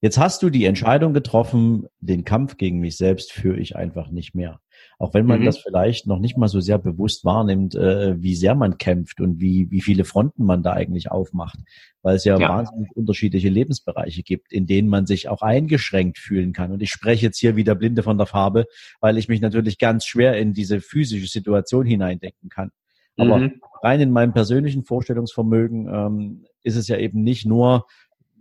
jetzt 0.00 0.18
hast 0.18 0.42
du 0.42 0.50
die 0.50 0.64
Entscheidung 0.64 1.14
getroffen, 1.14 1.86
den 2.00 2.24
Kampf 2.24 2.56
gegen 2.56 2.78
mich 2.78 2.96
selbst 2.96 3.32
führe 3.32 3.58
ich 3.58 3.76
einfach 3.76 4.10
nicht 4.10 4.34
mehr. 4.34 4.60
Auch 4.98 5.14
wenn 5.14 5.26
man 5.26 5.40
mhm. 5.40 5.44
das 5.46 5.58
vielleicht 5.58 6.06
noch 6.06 6.18
nicht 6.18 6.36
mal 6.36 6.48
so 6.48 6.60
sehr 6.60 6.78
bewusst 6.78 7.24
wahrnimmt, 7.24 7.74
äh, 7.74 8.20
wie 8.22 8.34
sehr 8.34 8.54
man 8.54 8.78
kämpft 8.78 9.20
und 9.20 9.40
wie, 9.40 9.70
wie 9.70 9.80
viele 9.80 10.04
Fronten 10.04 10.44
man 10.44 10.62
da 10.62 10.72
eigentlich 10.72 11.10
aufmacht. 11.10 11.58
Weil 12.02 12.16
es 12.16 12.24
ja, 12.24 12.38
ja, 12.38 12.48
wahnsinnig 12.48 12.90
unterschiedliche 12.94 13.48
Lebensbereiche 13.48 14.22
gibt, 14.22 14.52
in 14.52 14.66
denen 14.66 14.88
man 14.88 15.06
sich 15.06 15.28
auch 15.28 15.42
eingeschränkt 15.42 16.18
fühlen 16.18 16.52
kann. 16.52 16.72
Und 16.72 16.82
ich 16.82 16.90
spreche 16.90 17.26
jetzt 17.26 17.38
hier 17.38 17.56
wieder 17.56 17.74
Blinde 17.74 18.02
von 18.02 18.18
der 18.18 18.26
Farbe, 18.26 18.66
weil 19.00 19.18
ich 19.18 19.28
mich 19.28 19.40
natürlich 19.40 19.78
ganz 19.78 20.04
schwer 20.04 20.36
in 20.38 20.52
diese 20.52 20.80
physische 20.80 21.26
Situation 21.26 21.86
hineindenken 21.86 22.48
kann. 22.48 22.70
Aber 23.16 23.38
mhm. 23.38 23.60
rein 23.82 24.00
in 24.00 24.10
meinem 24.10 24.32
persönlichen 24.32 24.84
Vorstellungsvermögen 24.84 25.88
ähm, 25.88 26.44
ist 26.62 26.76
es 26.76 26.88
ja 26.88 26.96
eben 26.96 27.22
nicht 27.22 27.44
nur, 27.44 27.86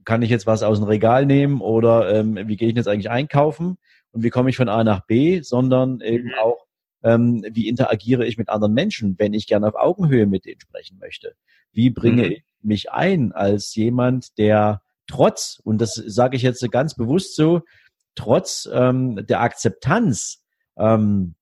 kann 0.05 0.21
ich 0.21 0.29
jetzt 0.29 0.47
was 0.47 0.63
aus 0.63 0.79
dem 0.79 0.87
Regal 0.87 1.25
nehmen 1.25 1.61
oder 1.61 2.13
ähm, 2.13 2.37
wie 2.45 2.55
gehe 2.55 2.69
ich 2.69 2.75
jetzt 2.75 2.87
eigentlich 2.87 3.09
einkaufen, 3.09 3.77
und 4.11 4.23
wie 4.23 4.29
komme 4.29 4.49
ich 4.49 4.57
von 4.57 4.69
A 4.69 4.83
nach 4.83 5.05
B, 5.05 5.41
sondern 5.41 6.01
eben 6.01 6.27
mhm. 6.27 6.33
auch, 6.41 6.65
ähm, 7.03 7.43
wie 7.51 7.67
interagiere 7.67 8.25
ich 8.25 8.37
mit 8.37 8.49
anderen 8.49 8.73
Menschen, 8.73 9.15
wenn 9.17 9.33
ich 9.33 9.47
gerne 9.47 9.67
auf 9.67 9.75
Augenhöhe 9.75 10.27
mit 10.27 10.45
denen 10.45 10.59
sprechen 10.59 10.97
möchte. 10.99 11.35
Wie 11.71 11.89
bringe 11.89 12.23
mhm. 12.23 12.31
ich 12.31 12.43
mich 12.61 12.91
ein 12.91 13.31
als 13.31 13.73
jemand, 13.75 14.37
der 14.37 14.81
trotz, 15.07 15.59
und 15.63 15.79
das 15.79 15.95
sage 15.95 16.35
ich 16.35 16.43
jetzt 16.43 16.69
ganz 16.71 16.95
bewusst 16.95 17.35
so, 17.35 17.61
trotz 18.15 18.69
ähm, 18.71 19.25
der 19.25 19.41
Akzeptanz 19.41 20.43
ähm, 20.77 21.35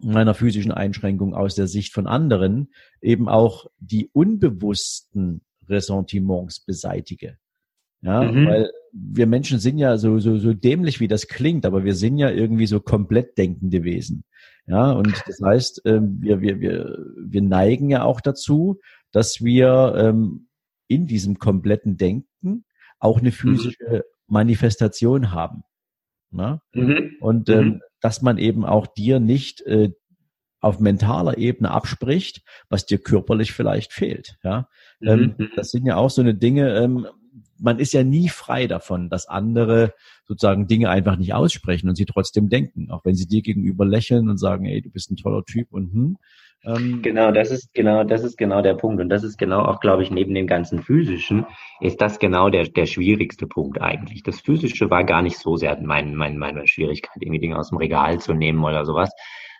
meiner 0.00 0.34
physischen 0.34 0.72
Einschränkung 0.72 1.34
aus 1.34 1.54
der 1.54 1.66
Sicht 1.66 1.92
von 1.92 2.06
anderen 2.06 2.72
eben 3.00 3.28
auch 3.28 3.66
die 3.78 4.10
unbewussten 4.12 5.42
Ressentiments 5.68 6.60
beseitige. 6.60 7.38
Ja, 8.02 8.22
mhm. 8.22 8.46
weil 8.46 8.70
wir 8.96 9.26
Menschen 9.26 9.58
sind 9.58 9.78
ja 9.78 9.98
so, 9.98 10.18
so, 10.20 10.38
so 10.38 10.52
dämlich, 10.52 11.00
wie 11.00 11.08
das 11.08 11.26
klingt, 11.26 11.66
aber 11.66 11.84
wir 11.84 11.94
sind 11.94 12.16
ja 12.16 12.30
irgendwie 12.30 12.66
so 12.66 12.80
komplett 12.80 13.36
denkende 13.36 13.82
Wesen. 13.82 14.24
Ja, 14.66 14.92
und 14.92 15.12
das 15.26 15.40
heißt, 15.44 15.82
ähm, 15.84 16.18
wir, 16.20 16.40
wir, 16.40 16.60
wir, 16.60 16.98
wir 17.18 17.42
neigen 17.42 17.90
ja 17.90 18.04
auch 18.04 18.20
dazu, 18.20 18.80
dass 19.10 19.42
wir 19.42 19.94
ähm, 19.96 20.46
in 20.86 21.06
diesem 21.06 21.38
kompletten 21.38 21.96
Denken 21.96 22.64
auch 22.98 23.18
eine 23.18 23.28
mhm. 23.28 23.32
physische. 23.32 24.04
Manifestation 24.26 25.32
haben. 25.32 25.64
Mhm. 26.72 27.16
Und 27.20 27.48
ähm, 27.48 27.64
mhm. 27.64 27.80
dass 28.00 28.22
man 28.22 28.38
eben 28.38 28.64
auch 28.64 28.86
dir 28.86 29.20
nicht 29.20 29.60
äh, 29.62 29.90
auf 30.60 30.80
mentaler 30.80 31.36
Ebene 31.36 31.70
abspricht, 31.70 32.42
was 32.68 32.86
dir 32.86 32.98
körperlich 32.98 33.52
vielleicht 33.52 33.92
fehlt. 33.92 34.36
Ja, 34.42 34.68
ähm, 35.02 35.34
mhm. 35.36 35.50
das 35.56 35.70
sind 35.70 35.86
ja 35.86 35.96
auch 35.96 36.10
so 36.10 36.22
eine 36.22 36.34
Dinge. 36.34 36.74
Ähm, 36.74 37.06
man 37.58 37.78
ist 37.78 37.92
ja 37.92 38.04
nie 38.04 38.28
frei 38.28 38.66
davon, 38.66 39.10
dass 39.10 39.28
andere 39.28 39.94
sozusagen 40.26 40.66
Dinge 40.66 40.90
einfach 40.90 41.16
nicht 41.16 41.34
aussprechen 41.34 41.88
und 41.88 41.96
sie 41.96 42.06
trotzdem 42.06 42.48
denken, 42.48 42.90
auch 42.90 43.04
wenn 43.04 43.14
sie 43.14 43.26
dir 43.26 43.42
gegenüber 43.42 43.84
lächeln 43.84 44.28
und 44.28 44.38
sagen, 44.38 44.64
ey, 44.64 44.80
du 44.80 44.90
bist 44.90 45.10
ein 45.10 45.16
toller 45.16 45.44
Typ 45.44 45.68
und 45.72 45.92
hm, 45.92 46.16
Ähm, 46.66 47.02
genau, 47.02 47.30
das 47.30 47.50
ist 47.50 47.74
genau, 47.74 48.04
das 48.04 48.24
ist 48.24 48.38
genau 48.38 48.62
der 48.62 48.74
Punkt. 48.74 49.00
Und 49.00 49.10
das 49.10 49.22
ist 49.22 49.36
genau 49.36 49.60
auch, 49.60 49.80
glaube 49.80 50.02
ich, 50.02 50.10
neben 50.10 50.34
dem 50.34 50.46
ganzen 50.46 50.82
physischen, 50.82 51.46
ist 51.80 52.00
das 52.00 52.18
genau 52.18 52.48
der, 52.48 52.64
der 52.64 52.86
schwierigste 52.86 53.46
Punkt 53.46 53.80
eigentlich. 53.80 54.22
Das 54.22 54.40
physische 54.40 54.90
war 54.90 55.04
gar 55.04 55.22
nicht 55.22 55.38
so 55.38 55.56
sehr 55.56 55.78
mein, 55.82 56.14
mein, 56.14 56.38
meine 56.38 56.66
Schwierigkeit, 56.66 57.16
irgendwie 57.20 57.40
Dinge 57.40 57.58
aus 57.58 57.68
dem 57.68 57.78
Regal 57.78 58.18
zu 58.18 58.32
nehmen 58.32 58.64
oder 58.64 58.84
sowas. 58.86 59.10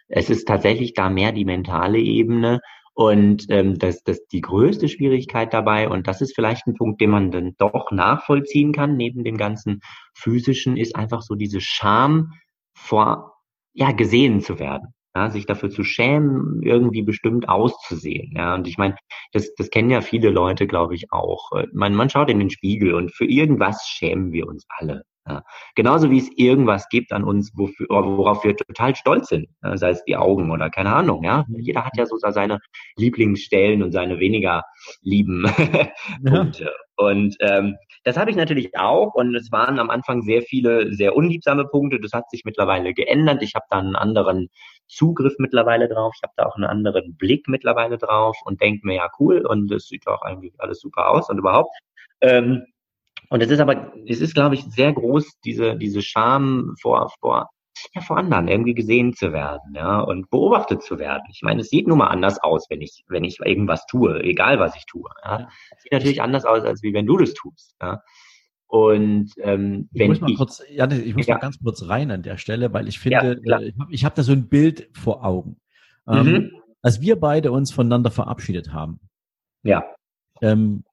Es 0.08 0.30
ist 0.30 0.46
tatsächlich 0.46 0.94
da 0.94 1.10
mehr 1.10 1.32
die 1.32 1.44
mentale 1.44 1.98
Ebene 1.98 2.60
und 2.94 3.46
ähm, 3.50 3.78
das, 3.78 4.02
das 4.04 4.24
die 4.26 4.40
größte 4.40 4.88
Schwierigkeit 4.88 5.52
dabei, 5.52 5.88
und 5.88 6.06
das 6.06 6.20
ist 6.20 6.34
vielleicht 6.34 6.66
ein 6.66 6.74
Punkt, 6.74 7.00
den 7.00 7.10
man 7.10 7.30
dann 7.30 7.54
doch 7.58 7.90
nachvollziehen 7.90 8.72
kann, 8.72 8.96
neben 8.96 9.24
dem 9.24 9.36
ganzen 9.36 9.80
physischen, 10.14 10.76
ist 10.76 10.96
einfach 10.96 11.22
so 11.22 11.34
diese 11.34 11.60
Scham 11.60 12.32
vor 12.74 13.34
ja 13.72 13.92
gesehen 13.92 14.40
zu 14.40 14.58
werden 14.58 14.94
ja, 15.14 15.30
sich 15.30 15.46
dafür 15.46 15.70
zu 15.70 15.84
schämen, 15.84 16.62
irgendwie 16.62 17.02
bestimmt 17.02 17.48
auszusehen. 17.48 18.32
Ja, 18.36 18.54
und 18.54 18.66
ich 18.66 18.78
meine, 18.78 18.96
das, 19.32 19.54
das 19.54 19.70
kennen 19.70 19.90
ja 19.90 20.00
viele 20.00 20.30
Leute, 20.30 20.66
glaube 20.66 20.94
ich, 20.94 21.12
auch. 21.12 21.50
Man, 21.72 21.94
man 21.94 22.10
schaut 22.10 22.30
in 22.30 22.40
den 22.40 22.50
Spiegel 22.50 22.94
und 22.94 23.14
für 23.14 23.24
irgendwas 23.24 23.86
schämen 23.86 24.32
wir 24.32 24.46
uns 24.48 24.66
alle. 24.68 25.04
Ja. 25.26 25.42
Genauso 25.74 26.10
wie 26.10 26.18
es 26.18 26.30
irgendwas 26.36 26.88
gibt 26.90 27.10
an 27.10 27.24
uns, 27.24 27.50
wofür, 27.56 27.86
worauf 27.88 28.44
wir 28.44 28.54
total 28.56 28.94
stolz 28.94 29.28
sind, 29.28 29.48
ja, 29.62 29.74
sei 29.78 29.90
es 29.90 30.04
die 30.04 30.16
Augen 30.16 30.50
oder 30.50 30.68
keine 30.68 30.94
Ahnung. 30.94 31.24
Ja, 31.24 31.46
jeder 31.48 31.86
hat 31.86 31.96
ja 31.96 32.04
so 32.04 32.18
seine 32.18 32.58
Lieblingsstellen 32.96 33.82
und 33.82 33.92
seine 33.92 34.18
weniger 34.18 34.64
lieben 35.00 35.44
Punkte. 36.26 36.74
Und 36.96 37.36
ähm, 37.40 37.76
das 38.04 38.18
habe 38.18 38.30
ich 38.30 38.36
natürlich 38.36 38.76
auch 38.76 39.14
und 39.14 39.34
es 39.34 39.50
waren 39.50 39.78
am 39.78 39.88
Anfang 39.88 40.22
sehr 40.22 40.42
viele 40.42 40.92
sehr 40.92 41.16
unliebsame 41.16 41.64
Punkte. 41.64 41.98
Das 42.00 42.12
hat 42.12 42.28
sich 42.30 42.44
mittlerweile 42.44 42.92
geändert. 42.92 43.42
Ich 43.42 43.54
habe 43.54 43.64
da 43.70 43.78
einen 43.78 43.96
anderen 43.96 44.50
Zugriff 44.88 45.36
mittlerweile 45.38 45.88
drauf. 45.88 46.12
Ich 46.16 46.22
habe 46.22 46.34
da 46.36 46.44
auch 46.44 46.56
einen 46.56 46.66
anderen 46.66 47.16
Blick 47.16 47.48
mittlerweile 47.48 47.96
drauf 47.96 48.36
und 48.44 48.60
denke 48.60 48.86
mir, 48.86 48.96
ja 48.96 49.10
cool 49.18 49.46
und 49.46 49.72
es 49.72 49.88
sieht 49.88 50.06
auch 50.06 50.20
eigentlich 50.20 50.52
alles 50.58 50.80
super 50.80 51.08
aus 51.08 51.30
und 51.30 51.38
überhaupt. 51.38 51.74
Ähm, 52.20 52.66
und 53.30 53.42
es 53.42 53.50
ist 53.50 53.60
aber, 53.60 53.92
es 54.06 54.20
ist, 54.20 54.34
glaube 54.34 54.54
ich, 54.54 54.64
sehr 54.64 54.92
groß, 54.92 55.40
diese, 55.44 55.76
diese 55.76 56.02
Scham 56.02 56.74
vor, 56.80 57.12
vor, 57.20 57.50
ja, 57.94 58.00
vor 58.00 58.18
anderen 58.18 58.48
irgendwie 58.48 58.74
gesehen 58.74 59.14
zu 59.14 59.32
werden, 59.32 59.74
ja, 59.74 60.00
und 60.00 60.30
beobachtet 60.30 60.82
zu 60.82 60.98
werden. 60.98 61.22
Ich 61.30 61.42
meine, 61.42 61.60
es 61.60 61.70
sieht 61.70 61.86
nun 61.86 61.98
mal 61.98 62.08
anders 62.08 62.42
aus, 62.42 62.66
wenn 62.70 62.80
ich, 62.80 63.04
wenn 63.08 63.24
ich 63.24 63.40
irgendwas 63.40 63.86
tue, 63.86 64.22
egal 64.22 64.58
was 64.58 64.76
ich 64.76 64.86
tue. 64.86 65.08
Ja. 65.24 65.48
Es 65.76 65.82
sieht 65.82 65.92
natürlich 65.92 66.22
anders 66.22 66.44
aus, 66.44 66.62
als 66.62 66.82
wie 66.82 66.94
wenn 66.94 67.06
du 67.06 67.16
das 67.16 67.34
tust, 67.34 67.74
ja. 67.80 68.00
Und 68.66 69.30
ähm, 69.38 69.88
ich 69.92 70.00
wenn 70.00 70.08
muss 70.08 70.20
mal 70.20 70.30
ich, 70.30 70.36
kurz, 70.36 70.62
ja, 70.68 70.90
ich 70.90 71.14
muss 71.14 71.26
ja. 71.26 71.34
mal 71.34 71.40
ganz 71.40 71.58
kurz 71.62 71.86
rein 71.88 72.10
an 72.10 72.22
der 72.22 72.38
Stelle, 72.38 72.72
weil 72.72 72.88
ich 72.88 72.98
finde, 72.98 73.40
ja, 73.44 73.58
äh, 73.60 73.72
ich 73.90 74.04
habe 74.04 74.10
hab 74.10 74.14
da 74.16 74.22
so 74.24 74.32
ein 74.32 74.48
Bild 74.48 74.88
vor 74.94 75.24
Augen. 75.24 75.60
Ähm, 76.08 76.26
mhm. 76.26 76.50
als 76.82 77.00
wir 77.00 77.18
beide 77.18 77.52
uns 77.52 77.72
voneinander 77.72 78.10
verabschiedet 78.10 78.72
haben. 78.72 78.98
Ja. 79.62 79.84
Ähm, 80.42 80.84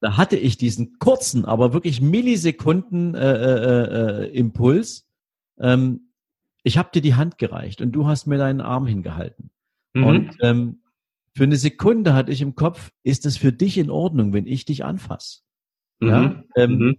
da 0.00 0.16
hatte 0.16 0.36
ich 0.36 0.56
diesen 0.56 0.98
kurzen, 0.98 1.44
aber 1.44 1.72
wirklich 1.72 2.00
Millisekunden 2.00 3.14
äh, 3.14 3.32
äh, 3.32 4.24
äh, 4.24 4.36
Impuls. 4.36 5.08
Ähm, 5.58 6.12
ich 6.62 6.78
habe 6.78 6.90
dir 6.92 7.02
die 7.02 7.14
Hand 7.14 7.38
gereicht 7.38 7.80
und 7.80 7.92
du 7.92 8.06
hast 8.06 8.26
mir 8.26 8.38
deinen 8.38 8.60
Arm 8.60 8.86
hingehalten. 8.86 9.50
Mhm. 9.94 10.04
Und 10.04 10.36
ähm, 10.42 10.82
für 11.34 11.44
eine 11.44 11.56
Sekunde 11.56 12.14
hatte 12.14 12.32
ich 12.32 12.42
im 12.42 12.54
Kopf, 12.54 12.90
ist 13.02 13.26
es 13.26 13.36
für 13.36 13.52
dich 13.52 13.78
in 13.78 13.90
Ordnung, 13.90 14.32
wenn 14.32 14.46
ich 14.46 14.64
dich 14.64 14.84
anfasse? 14.84 15.40
Mhm. 16.00 16.08
Ja. 16.08 16.44
Ähm, 16.56 16.78
mhm. 16.78 16.96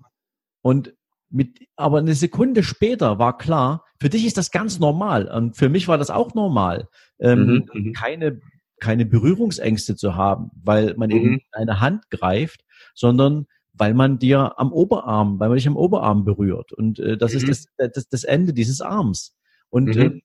Und 0.62 0.94
mit, 1.30 1.60
aber 1.76 2.00
eine 2.00 2.14
Sekunde 2.14 2.64
später 2.64 3.20
war 3.20 3.38
klar, 3.38 3.86
für 4.00 4.10
dich 4.10 4.26
ist 4.26 4.38
das 4.38 4.52
ganz 4.52 4.80
normal 4.80 5.28
und 5.28 5.56
für 5.56 5.70
mich 5.70 5.88
war 5.88 5.98
das 5.98 6.10
auch 6.10 6.34
normal, 6.34 6.88
ähm, 7.20 7.46
mhm. 7.46 7.70
mhm. 7.74 7.94
keine 7.94 8.42
keine 8.82 9.06
Berührungsängste 9.06 9.96
zu 9.96 10.16
haben, 10.16 10.52
weil 10.62 10.96
man 10.98 11.10
mhm. 11.10 11.16
eben 11.16 11.40
eine 11.54 11.80
Hand 11.80 12.10
greift, 12.10 12.66
sondern 12.94 13.46
weil 13.74 13.94
man 13.94 14.20
dir 14.20 14.60
am 14.60 14.74
Oberarm, 14.74 15.40
weil 15.40 15.48
man 15.48 15.58
dich 15.58 15.68
am 15.68 15.78
Oberarm 15.78 16.26
berührt. 16.26 16.74
Und 16.74 17.00
äh, 17.00 17.18
das 17.18 17.32
mhm. 17.32 17.38
ist 17.38 17.48
das, 17.48 17.66
äh, 17.78 17.90
das, 17.94 18.10
das 18.10 18.24
Ende 18.26 18.54
dieses 18.54 18.82
Arms. 18.82 19.38
Und 19.70 19.96
mhm. 19.96 20.02
äh, 20.02 20.22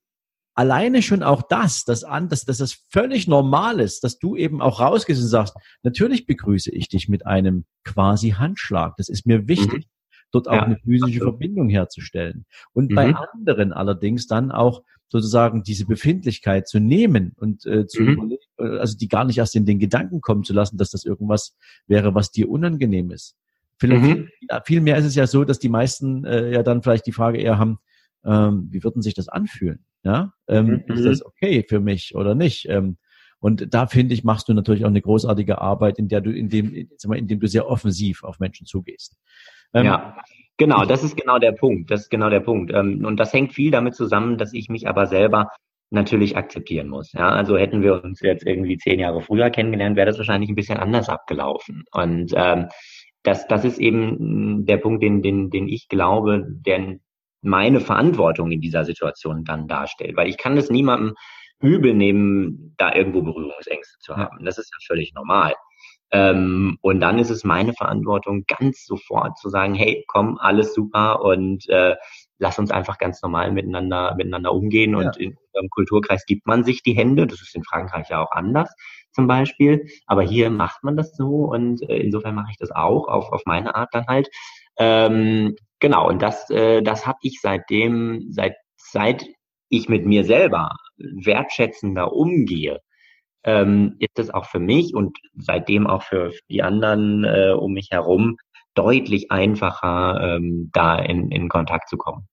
alleine 0.54 1.02
schon 1.02 1.22
auch 1.22 1.42
das, 1.42 1.84
dass 1.84 2.02
an, 2.02 2.28
dass, 2.28 2.44
dass 2.44 2.58
das 2.58 2.84
völlig 2.90 3.28
normal 3.28 3.78
ist, 3.78 4.02
dass 4.02 4.18
du 4.18 4.34
eben 4.34 4.60
auch 4.60 4.80
rausgehst 4.80 5.20
und 5.20 5.28
sagst, 5.28 5.54
natürlich 5.82 6.26
begrüße 6.26 6.72
ich 6.72 6.88
dich 6.88 7.08
mit 7.08 7.26
einem 7.26 7.66
quasi 7.84 8.30
Handschlag. 8.30 8.96
Das 8.96 9.08
ist 9.08 9.26
mir 9.26 9.46
wichtig, 9.46 9.86
mhm. 9.86 9.90
Dort 10.32 10.48
auch 10.48 10.54
ja. 10.54 10.62
eine 10.64 10.78
physische 10.78 11.20
Verbindung 11.20 11.68
herzustellen. 11.68 12.46
Und 12.72 12.94
bei 12.94 13.08
mhm. 13.08 13.16
anderen 13.16 13.72
allerdings 13.72 14.26
dann 14.26 14.50
auch 14.50 14.82
sozusagen 15.08 15.62
diese 15.62 15.86
Befindlichkeit 15.86 16.66
zu 16.66 16.80
nehmen 16.80 17.32
und 17.36 17.64
äh, 17.66 17.86
zu 17.86 18.02
mhm. 18.02 18.36
also 18.58 18.96
die 18.96 19.08
gar 19.08 19.24
nicht 19.24 19.38
erst 19.38 19.54
in 19.54 19.64
den 19.64 19.78
Gedanken 19.78 20.20
kommen 20.20 20.42
zu 20.42 20.52
lassen, 20.52 20.78
dass 20.78 20.90
das 20.90 21.04
irgendwas 21.04 21.56
wäre, 21.86 22.14
was 22.14 22.32
dir 22.32 22.50
unangenehm 22.50 23.10
ist. 23.10 23.36
Vielleicht, 23.78 24.02
mhm. 24.02 24.28
viel 24.64 24.80
mehr 24.80 24.96
ist 24.96 25.04
es 25.04 25.14
ja 25.14 25.26
so, 25.26 25.44
dass 25.44 25.58
die 25.58 25.68
meisten 25.68 26.24
äh, 26.24 26.50
ja 26.50 26.62
dann 26.62 26.82
vielleicht 26.82 27.06
die 27.06 27.12
Frage 27.12 27.38
eher 27.38 27.58
haben, 27.58 27.78
ähm, 28.24 28.68
wie 28.70 28.82
würden 28.82 29.02
sich 29.02 29.14
das 29.14 29.28
anfühlen? 29.28 29.84
Ja, 30.02 30.32
ähm, 30.48 30.84
mhm. 30.86 30.94
ist 30.94 31.04
das 31.04 31.24
okay 31.24 31.64
für 31.68 31.80
mich 31.80 32.14
oder 32.14 32.34
nicht? 32.34 32.66
Ähm, 32.68 32.96
und 33.38 33.74
da 33.74 33.86
finde 33.86 34.14
ich, 34.14 34.24
machst 34.24 34.48
du 34.48 34.54
natürlich 34.54 34.84
auch 34.84 34.90
eine 34.90 35.02
großartige 35.02 35.60
Arbeit, 35.60 35.98
in 35.98 36.08
der 36.08 36.20
du, 36.20 36.30
in 36.32 36.48
dem, 36.48 36.88
sag 36.96 37.10
mal, 37.10 37.18
in 37.18 37.28
dem 37.28 37.38
du 37.38 37.48
sehr 37.48 37.68
offensiv 37.68 38.24
auf 38.24 38.40
Menschen 38.40 38.66
zugehst. 38.66 39.16
Ähm, 39.74 39.86
ja. 39.86 40.16
Genau, 40.58 40.84
das 40.86 41.04
ist 41.04 41.16
genau 41.16 41.38
der 41.38 41.52
Punkt. 41.52 41.90
Das 41.90 42.02
ist 42.02 42.10
genau 42.10 42.30
der 42.30 42.40
Punkt. 42.40 42.72
Ähm, 42.72 43.04
und 43.04 43.18
das 43.18 43.32
hängt 43.32 43.52
viel 43.52 43.70
damit 43.70 43.94
zusammen, 43.94 44.38
dass 44.38 44.54
ich 44.54 44.68
mich 44.68 44.88
aber 44.88 45.06
selber 45.06 45.50
natürlich 45.90 46.36
akzeptieren 46.36 46.88
muss. 46.88 47.12
Ja, 47.12 47.28
also 47.28 47.56
hätten 47.56 47.82
wir 47.82 48.02
uns 48.02 48.20
jetzt 48.20 48.44
irgendwie 48.46 48.76
zehn 48.76 48.98
Jahre 48.98 49.20
früher 49.20 49.50
kennengelernt, 49.50 49.96
wäre 49.96 50.06
das 50.06 50.18
wahrscheinlich 50.18 50.50
ein 50.50 50.56
bisschen 50.56 50.78
anders 50.78 51.08
abgelaufen. 51.08 51.84
Und 51.92 52.32
ähm, 52.34 52.68
das, 53.22 53.46
das 53.48 53.64
ist 53.64 53.78
eben 53.78 54.66
der 54.66 54.78
Punkt, 54.78 55.02
den, 55.02 55.22
den, 55.22 55.50
den 55.50 55.68
ich 55.68 55.88
glaube, 55.88 56.44
der 56.48 56.96
meine 57.42 57.80
Verantwortung 57.80 58.50
in 58.50 58.60
dieser 58.60 58.84
Situation 58.84 59.44
dann 59.44 59.68
darstellt. 59.68 60.16
Weil 60.16 60.28
ich 60.28 60.38
kann 60.38 60.56
es 60.56 60.70
niemandem 60.70 61.14
übel 61.60 61.94
nehmen, 61.94 62.74
da 62.76 62.94
irgendwo 62.94 63.22
Berührungsängste 63.22 63.98
zu 64.00 64.16
haben. 64.16 64.44
Das 64.44 64.58
ist 64.58 64.70
ja 64.72 64.78
völlig 64.86 65.14
normal. 65.14 65.54
Ähm, 66.12 66.78
und 66.82 67.00
dann 67.00 67.18
ist 67.18 67.30
es 67.30 67.44
meine 67.44 67.72
Verantwortung, 67.72 68.44
ganz 68.46 68.86
sofort 68.86 69.38
zu 69.38 69.48
sagen, 69.48 69.74
hey, 69.74 70.04
komm, 70.06 70.38
alles 70.38 70.72
super 70.74 71.22
und 71.22 71.68
äh, 71.68 71.96
lass 72.38 72.58
uns 72.58 72.70
einfach 72.70 72.98
ganz 72.98 73.22
normal 73.22 73.52
miteinander, 73.52 74.14
miteinander 74.16 74.52
umgehen. 74.52 74.92
Ja. 74.92 74.98
Und 74.98 75.16
in 75.16 75.36
unserem 75.52 75.70
Kulturkreis 75.70 76.24
gibt 76.26 76.46
man 76.46 76.64
sich 76.64 76.82
die 76.82 76.92
Hände. 76.92 77.26
Das 77.26 77.40
ist 77.42 77.56
in 77.56 77.64
Frankreich 77.64 78.08
ja 78.10 78.22
auch 78.22 78.32
anders 78.32 78.72
zum 79.12 79.26
Beispiel. 79.26 79.86
Aber 80.06 80.22
hier 80.22 80.50
macht 80.50 80.84
man 80.84 80.96
das 80.96 81.16
so 81.16 81.46
und 81.46 81.82
äh, 81.88 81.96
insofern 81.96 82.34
mache 82.34 82.50
ich 82.50 82.58
das 82.58 82.70
auch 82.70 83.08
auf, 83.08 83.32
auf 83.32 83.42
meine 83.46 83.74
Art 83.74 83.88
dann 83.92 84.06
halt. 84.06 84.28
Ähm, 84.78 85.56
genau, 85.80 86.08
und 86.08 86.22
das, 86.22 86.48
äh, 86.50 86.82
das 86.82 87.06
habe 87.06 87.18
ich 87.22 87.40
seitdem, 87.40 88.26
seit, 88.30 88.54
seit 88.76 89.26
ich 89.68 89.88
mit 89.88 90.06
mir 90.06 90.24
selber 90.24 90.70
wertschätzender 90.98 92.12
umgehe, 92.12 92.80
ähm, 93.46 93.96
ist 94.00 94.18
es 94.18 94.30
auch 94.30 94.44
für 94.44 94.58
mich 94.58 94.94
und 94.94 95.16
seitdem 95.36 95.86
auch 95.86 96.02
für 96.02 96.32
die 96.50 96.62
anderen 96.62 97.24
äh, 97.24 97.52
um 97.56 97.72
mich 97.72 97.88
herum 97.90 98.36
deutlich 98.74 99.30
einfacher, 99.30 100.36
ähm, 100.36 100.70
da 100.72 100.98
in, 100.98 101.30
in 101.30 101.48
Kontakt 101.48 101.88
zu 101.88 101.96
kommen. 101.96 102.28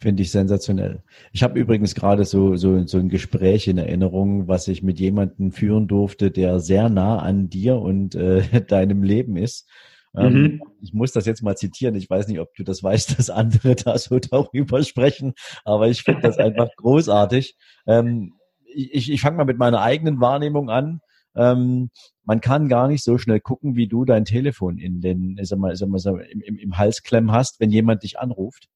Finde 0.00 0.22
ich 0.22 0.30
sensationell. 0.30 1.02
Ich 1.32 1.42
habe 1.42 1.58
übrigens 1.58 1.96
gerade 1.96 2.24
so, 2.24 2.54
so, 2.54 2.86
so 2.86 2.98
ein 2.98 3.08
Gespräch 3.08 3.66
in 3.66 3.76
Erinnerung, 3.76 4.46
was 4.46 4.68
ich 4.68 4.84
mit 4.84 5.00
jemandem 5.00 5.50
führen 5.50 5.88
durfte, 5.88 6.30
der 6.30 6.60
sehr 6.60 6.88
nah 6.88 7.18
an 7.18 7.50
dir 7.50 7.76
und 7.76 8.14
äh, 8.14 8.42
deinem 8.68 9.02
Leben 9.02 9.36
ist. 9.36 9.68
Ähm, 10.16 10.32
mhm. 10.32 10.62
Ich 10.80 10.94
muss 10.94 11.12
das 11.12 11.26
jetzt 11.26 11.42
mal 11.42 11.56
zitieren. 11.56 11.96
Ich 11.96 12.08
weiß 12.08 12.28
nicht, 12.28 12.38
ob 12.38 12.54
du 12.54 12.62
das 12.62 12.82
weißt, 12.82 13.18
dass 13.18 13.28
andere 13.28 13.74
da 13.74 13.98
so 13.98 14.20
darüber 14.20 14.84
sprechen, 14.84 15.34
aber 15.64 15.88
ich 15.88 16.02
finde 16.02 16.22
das 16.22 16.38
einfach 16.38 16.68
großartig. 16.76 17.56
Ähm, 17.86 18.37
ich, 18.78 19.10
ich 19.10 19.20
fange 19.20 19.36
mal 19.36 19.44
mit 19.44 19.58
meiner 19.58 19.80
eigenen 19.80 20.20
Wahrnehmung 20.20 20.70
an. 20.70 21.00
Ähm, 21.34 21.90
man 22.24 22.40
kann 22.40 22.68
gar 22.68 22.88
nicht 22.88 23.04
so 23.04 23.18
schnell 23.18 23.40
gucken, 23.40 23.76
wie 23.76 23.88
du 23.88 24.04
dein 24.04 24.24
Telefon 24.24 24.78
in 24.78 25.00
den, 25.00 25.38
sag 25.42 25.58
mal, 25.58 25.74
sag 25.76 25.88
mal, 25.88 25.98
sag 25.98 26.14
mal, 26.14 26.24
im, 26.24 26.40
im, 26.40 26.56
im 26.56 26.78
Halsklemm 26.78 27.32
hast, 27.32 27.60
wenn 27.60 27.70
jemand 27.70 28.02
dich 28.02 28.18
anruft. 28.18 28.68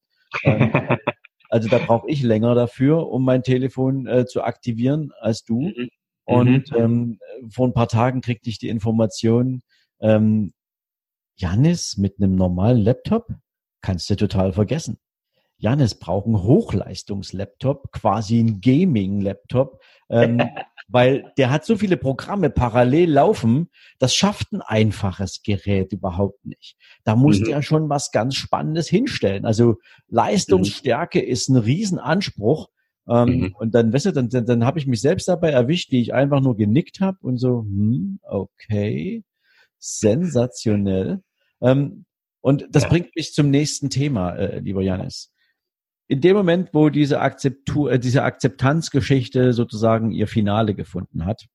Ähm, 0.44 0.70
also 1.48 1.68
da 1.68 1.78
brauche 1.78 2.08
ich 2.08 2.22
länger 2.22 2.54
dafür, 2.54 3.08
um 3.08 3.24
mein 3.24 3.42
Telefon 3.42 4.06
äh, 4.06 4.26
zu 4.26 4.42
aktivieren 4.42 5.12
als 5.20 5.44
du. 5.44 5.62
Mhm. 5.62 5.88
Und 6.24 6.70
mhm. 6.70 6.76
ähm, 6.76 7.18
vor 7.50 7.66
ein 7.66 7.74
paar 7.74 7.88
Tagen 7.88 8.20
kriegte 8.20 8.48
ich 8.48 8.58
die 8.58 8.68
Information, 8.68 9.62
ähm, 10.00 10.52
Janis 11.36 11.96
mit 11.96 12.18
einem 12.18 12.36
normalen 12.36 12.78
Laptop 12.78 13.26
kannst 13.80 14.08
du 14.10 14.16
total 14.16 14.52
vergessen. 14.52 14.98
Janis 15.62 15.94
braucht 15.94 16.26
einen 16.26 16.42
Hochleistungslaptop, 16.42 17.92
quasi 17.92 18.40
ein 18.40 18.60
Gaming-Laptop, 18.60 19.80
ähm, 20.10 20.40
weil 20.88 21.32
der 21.38 21.50
hat 21.50 21.64
so 21.64 21.76
viele 21.76 21.96
Programme 21.96 22.50
parallel 22.50 23.12
laufen, 23.12 23.70
das 24.00 24.12
schafft 24.12 24.50
ein 24.52 24.60
einfaches 24.60 25.40
Gerät 25.44 25.92
überhaupt 25.92 26.44
nicht. 26.44 26.76
Da 27.04 27.14
muss 27.14 27.38
mhm. 27.38 27.44
der 27.44 27.62
schon 27.62 27.88
was 27.88 28.10
ganz 28.10 28.34
Spannendes 28.34 28.88
hinstellen. 28.88 29.46
Also 29.46 29.76
Leistungsstärke 30.08 31.20
mhm. 31.20 31.28
ist 31.28 31.48
ein 31.48 31.56
Riesenanspruch 31.56 32.68
Ähm, 33.08 33.28
mhm. 33.28 33.54
Und 33.56 33.74
dann, 33.76 33.92
weißt 33.92 34.06
du, 34.06 34.12
dann, 34.12 34.30
dann, 34.30 34.46
dann 34.46 34.64
habe 34.64 34.80
ich 34.80 34.88
mich 34.88 35.00
selbst 35.00 35.28
dabei 35.28 35.50
erwischt, 35.50 35.92
wie 35.92 36.02
ich 36.02 36.12
einfach 36.12 36.40
nur 36.40 36.56
genickt 36.56 37.00
habe 37.00 37.18
und 37.20 37.38
so, 37.38 37.60
hm, 37.60 38.18
okay, 38.22 39.22
sensationell. 39.78 41.22
Ähm, 41.60 42.04
und 42.40 42.66
das 42.70 42.82
ja. 42.82 42.88
bringt 42.88 43.14
mich 43.14 43.32
zum 43.32 43.50
nächsten 43.50 43.90
Thema, 43.90 44.34
äh, 44.34 44.58
lieber 44.58 44.82
Janis. 44.82 45.31
In 46.12 46.20
dem 46.20 46.36
Moment, 46.36 46.74
wo 46.74 46.90
diese, 46.90 47.20
Akzeptur, 47.20 47.90
äh, 47.90 47.98
diese 47.98 48.22
Akzeptanzgeschichte 48.22 49.54
sozusagen 49.54 50.10
ihr 50.10 50.26
Finale 50.26 50.74
gefunden 50.74 51.24
hat, 51.24 51.46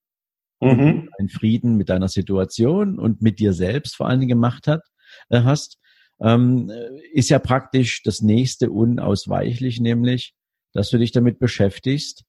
mhm. 0.60 1.12
einen 1.20 1.30
Frieden 1.30 1.76
mit 1.76 1.90
deiner 1.90 2.08
Situation 2.08 2.98
und 2.98 3.22
mit 3.22 3.38
dir 3.38 3.54
selbst 3.54 3.96
vor 3.96 4.08
allen 4.08 4.20
Dingen 4.20 4.30
gemacht 4.30 4.66
hat, 4.66 4.82
äh, 5.30 5.44
hast, 5.44 5.78
ähm, 6.22 6.72
ist 7.14 7.30
ja 7.30 7.38
praktisch 7.38 8.02
das 8.02 8.24
nächste 8.24 8.72
unausweichlich, 8.72 9.80
nämlich, 9.80 10.34
dass 10.74 10.90
du 10.90 10.98
dich 10.98 11.12
damit 11.12 11.38
beschäftigst. 11.38 12.24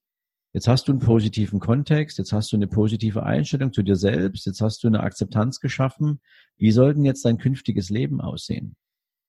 Jetzt 0.52 0.68
hast 0.68 0.86
du 0.86 0.92
einen 0.92 1.00
positiven 1.00 1.60
Kontext, 1.60 2.18
jetzt 2.18 2.34
hast 2.34 2.52
du 2.52 2.56
eine 2.56 2.66
positive 2.66 3.22
Einstellung 3.22 3.72
zu 3.72 3.82
dir 3.82 3.96
selbst, 3.96 4.44
jetzt 4.44 4.60
hast 4.60 4.84
du 4.84 4.88
eine 4.88 5.00
Akzeptanz 5.00 5.60
geschaffen. 5.60 6.20
Wie 6.58 6.72
soll 6.72 6.92
denn 6.92 7.06
jetzt 7.06 7.24
dein 7.24 7.38
künftiges 7.38 7.88
Leben 7.88 8.20
aussehen? 8.20 8.76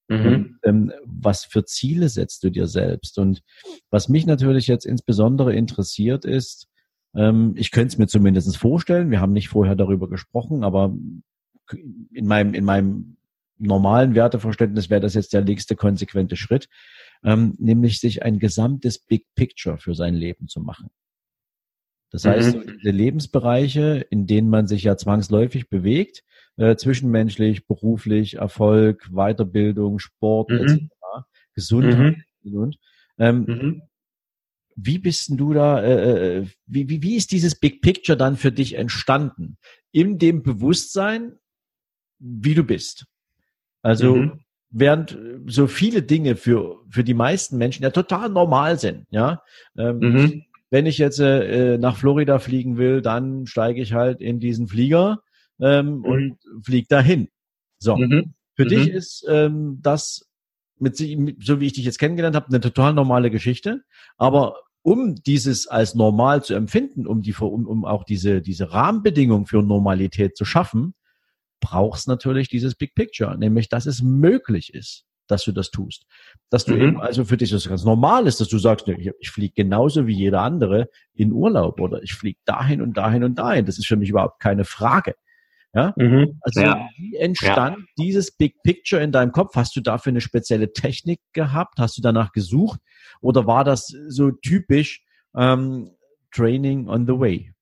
Mhm. 0.10 0.26
Und, 0.26 0.60
ähm, 0.64 0.92
was 1.06 1.46
für 1.46 1.64
Ziele 1.64 2.10
setzt 2.10 2.44
du 2.44 2.50
dir 2.50 2.68
selbst? 2.68 3.18
Und 3.20 3.42
was 3.90 4.10
mich 4.10 4.26
natürlich 4.26 4.68
jetzt 4.68 4.86
insbesondere 4.86 5.54
interessiert 5.54 6.26
ist, 6.26 6.68
ähm, 7.16 7.54
ich 7.56 7.72
könnte 7.72 7.94
es 7.94 7.98
mir 7.98 8.08
zumindest 8.08 8.58
vorstellen, 8.58 9.12
wir 9.12 9.22
haben 9.22 9.34
nicht 9.34 9.50
vorher 9.50 9.76
darüber 9.76 10.10
gesprochen, 10.10 10.64
aber 10.64 10.94
in 12.12 12.26
meinem, 12.26 12.54
in 12.54 12.66
meinem 12.66 13.18
normalen 13.60 14.16
Werteverständnis 14.16 14.90
wäre 14.90 15.02
das 15.02 15.14
jetzt 15.14 15.34
der 15.34 15.44
nächste 15.44 15.76
konsequente 15.76 16.36
Schritt, 16.36 16.70
ähm, 17.24 17.56
nämlich 17.60 18.00
sich 18.00 18.24
ein 18.24 18.40
gesamtes 18.40 18.98
Big 18.98 19.26
Picture 19.36 19.78
für 19.78 19.94
sein 19.94 20.16
Leben 20.16 20.48
zu 20.48 20.62
machen. 20.62 20.90
Das 22.12 22.26
heißt, 22.26 22.58
mhm. 22.58 22.78
diese 22.78 22.92
Lebensbereiche, 22.92 24.06
in 24.10 24.26
denen 24.26 24.50
man 24.50 24.68
sich 24.68 24.84
ja 24.84 24.98
zwangsläufig 24.98 25.70
bewegt, 25.70 26.24
äh, 26.58 26.76
zwischenmenschlich, 26.76 27.68
beruflich, 27.68 28.36
Erfolg, 28.36 29.08
Weiterbildung, 29.12 30.00
Sport, 30.00 30.50
mhm. 30.50 30.58
etc., 30.58 30.80
Gesundheit, 31.54 32.18
mhm. 32.44 32.74
ähm, 33.18 33.46
mhm. 33.46 33.82
Wie 34.82 34.98
bist 34.98 35.30
denn 35.30 35.38
du 35.38 35.54
da, 35.54 35.82
äh, 35.82 36.38
äh, 36.38 36.48
wie, 36.66 36.88
wie, 36.88 37.02
wie 37.04 37.16
ist 37.16 37.34
dieses 37.34 37.56
Big 37.56 37.82
Picture 37.82 38.18
dann 38.18 38.38
für 38.38 38.52
dich 38.52 38.76
entstanden? 38.76 39.58
In 39.92 40.20
dem 40.20 40.42
Bewusstsein, 40.42 41.34
wie 42.18 42.54
du 42.54 42.64
bist. 42.64 43.06
Also 43.82 44.16
mhm. 44.16 44.40
während 44.70 45.18
so 45.48 45.68
viele 45.68 46.02
Dinge 46.02 46.38
für, 46.38 46.78
für 46.90 47.04
die 47.04 47.14
meisten 47.14 47.58
Menschen 47.58 47.84
ja 47.84 47.90
total 47.90 48.30
normal 48.30 48.80
sind, 48.80 49.06
ja. 49.12 49.44
Ähm, 49.78 50.00
mhm. 50.00 50.44
Wenn 50.70 50.86
ich 50.86 50.98
jetzt 50.98 51.20
äh, 51.20 51.78
nach 51.78 51.98
Florida 51.98 52.40
fliegen 52.40 52.78
will, 52.78 53.02
dann 53.02 53.48
steige 53.48 53.82
ich 53.82 53.94
halt 53.94 54.22
in 54.22 54.40
diesen 54.40 54.68
Flieger 54.68 55.24
ähm, 55.60 55.98
mhm. 55.98 56.06
und 56.06 56.38
fliege 56.64 56.88
dahin. 56.88 57.30
So. 57.80 57.98
Mhm. 57.98 58.34
Für 58.56 58.66
dich 58.66 58.88
mhm. 58.88 58.94
ist 58.94 59.26
ähm, 59.28 59.80
das 59.82 60.30
mit, 60.78 60.98
so 60.98 61.60
wie 61.60 61.66
ich 61.66 61.74
dich 61.74 61.86
jetzt 61.86 62.00
kennengelernt 62.00 62.36
habe, 62.36 62.48
eine 62.48 62.60
total 62.60 62.94
normale 62.94 63.32
Geschichte. 63.32 63.84
Aber 64.18 64.56
um 64.82 65.16
dieses 65.16 65.68
als 65.68 65.96
normal 65.96 66.44
zu 66.44 66.54
empfinden, 66.54 67.06
um 67.06 67.22
die, 67.22 67.34
um, 67.34 67.68
um 67.68 67.86
auch 67.86 68.04
diese, 68.04 68.42
diese 68.42 68.72
Rahmenbedingungen 68.72 69.46
für 69.46 69.62
Normalität 69.62 70.38
zu 70.38 70.46
schaffen, 70.46 70.94
brauchst 71.60 72.08
natürlich 72.08 72.48
dieses 72.48 72.76
Big 72.76 72.96
Picture, 72.96 73.38
nämlich 73.38 73.70
dass 73.70 73.86
es 73.86 74.02
möglich 74.02 74.74
ist, 74.74 75.06
dass 75.30 75.44
du 75.44 75.52
das 75.52 75.72
tust. 75.72 76.06
Dass 76.50 76.66
du 76.66 76.76
mhm. 76.76 76.82
eben, 76.82 77.02
also 77.02 77.26
für 77.26 77.38
dich 77.38 77.52
das 77.52 77.68
ganz 77.68 77.84
normal 77.84 78.28
ist, 78.28 78.42
dass 78.42 78.50
du 78.50 78.58
sagst, 78.58 78.88
ich, 78.88 79.12
ich 79.20 79.30
fliege 79.30 79.54
genauso 79.56 80.08
wie 80.08 80.16
jeder 80.16 80.42
andere 80.42 80.90
in 81.14 81.32
Urlaub 81.32 81.80
oder 81.80 82.02
ich 82.04 82.14
fliege 82.14 82.40
dahin 82.46 82.82
und 82.82 82.98
dahin 82.98 83.24
und 83.24 83.38
dahin. 83.38 83.66
Das 83.66 83.78
ist 83.78 83.88
für 83.88 83.96
mich 83.96 84.10
überhaupt 84.10 84.40
keine 84.40 84.66
Frage. 84.66 85.16
Ja? 85.74 85.94
Mhm. 85.98 86.40
Also 86.42 86.62
ja. 86.62 86.88
wie 86.98 87.16
entstand 87.18 87.78
ja. 87.78 87.86
dieses 87.98 88.32
Big 88.32 88.62
Picture 88.64 89.02
in 89.02 89.12
deinem 89.12 89.32
Kopf? 89.32 89.56
Hast 89.56 89.76
du 89.76 89.82
dafür 89.82 90.12
eine 90.12 90.22
spezielle 90.22 90.74
Technik 90.74 91.22
gehabt? 91.34 91.80
Hast 91.80 91.98
du 91.98 92.02
danach 92.02 92.32
gesucht? 92.32 92.80
Oder 93.22 93.46
war 93.46 93.64
das 93.64 93.88
so 94.08 94.32
typisch 94.32 95.04
ähm, 95.36 95.92
Training 96.32 96.88
on 96.88 97.06
the 97.06 97.14
Way? 97.14 97.54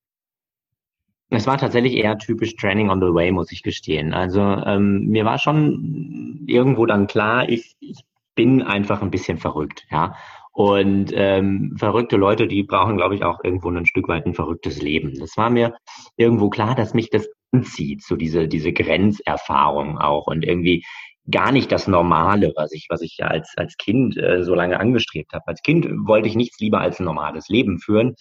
Es 1.29 1.45
war 1.45 1.57
tatsächlich 1.57 1.93
eher 1.93 2.17
typisch 2.17 2.55
Training 2.55 2.89
on 2.89 3.01
the 3.01 3.13
Way, 3.13 3.31
muss 3.31 3.51
ich 3.51 3.61
gestehen. 3.61 4.13
Also 4.13 4.41
ähm, 4.41 5.07
mir 5.07 5.25
war 5.25 5.37
schon 5.39 6.45
irgendwo 6.47 6.85
dann 6.85 7.07
klar, 7.07 7.49
ich, 7.49 7.75
ich 7.79 7.99
bin 8.35 8.61
einfach 8.61 9.01
ein 9.01 9.11
bisschen 9.11 9.37
verrückt, 9.37 9.85
ja. 9.91 10.15
Und 10.53 11.11
ähm, 11.13 11.75
verrückte 11.77 12.15
Leute, 12.15 12.47
die 12.47 12.63
brauchen, 12.63 12.97
glaube 12.97 13.13
ich, 13.13 13.23
auch 13.23 13.43
irgendwo 13.43 13.69
ein 13.69 13.85
Stück 13.85 14.07
weit 14.07 14.25
ein 14.25 14.33
verrücktes 14.33 14.81
Leben. 14.81 15.13
Das 15.19 15.37
war 15.37 15.51
mir 15.51 15.75
irgendwo 16.15 16.49
klar, 16.49 16.73
dass 16.73 16.95
mich 16.95 17.11
das 17.11 17.27
anzieht, 17.51 18.03
so 18.03 18.15
diese, 18.15 18.47
diese 18.47 18.73
Grenzerfahrung 18.73 19.99
auch 19.99 20.27
und 20.27 20.43
irgendwie 20.43 20.83
gar 21.29 21.51
nicht 21.51 21.71
das 21.71 21.87
Normale, 21.87 22.53
was 22.55 22.71
ich, 22.71 22.87
was 22.89 23.01
ich 23.01 23.17
ja 23.17 23.27
als, 23.27 23.53
als 23.57 23.77
Kind 23.77 24.17
äh, 24.17 24.43
so 24.43 24.55
lange 24.55 24.79
angestrebt 24.79 25.33
habe. 25.33 25.47
Als 25.47 25.61
Kind 25.61 25.87
wollte 26.07 26.27
ich 26.27 26.35
nichts 26.35 26.59
lieber 26.59 26.79
als 26.79 26.99
ein 26.99 27.05
normales 27.05 27.49
Leben 27.49 27.79
führen 27.79 28.15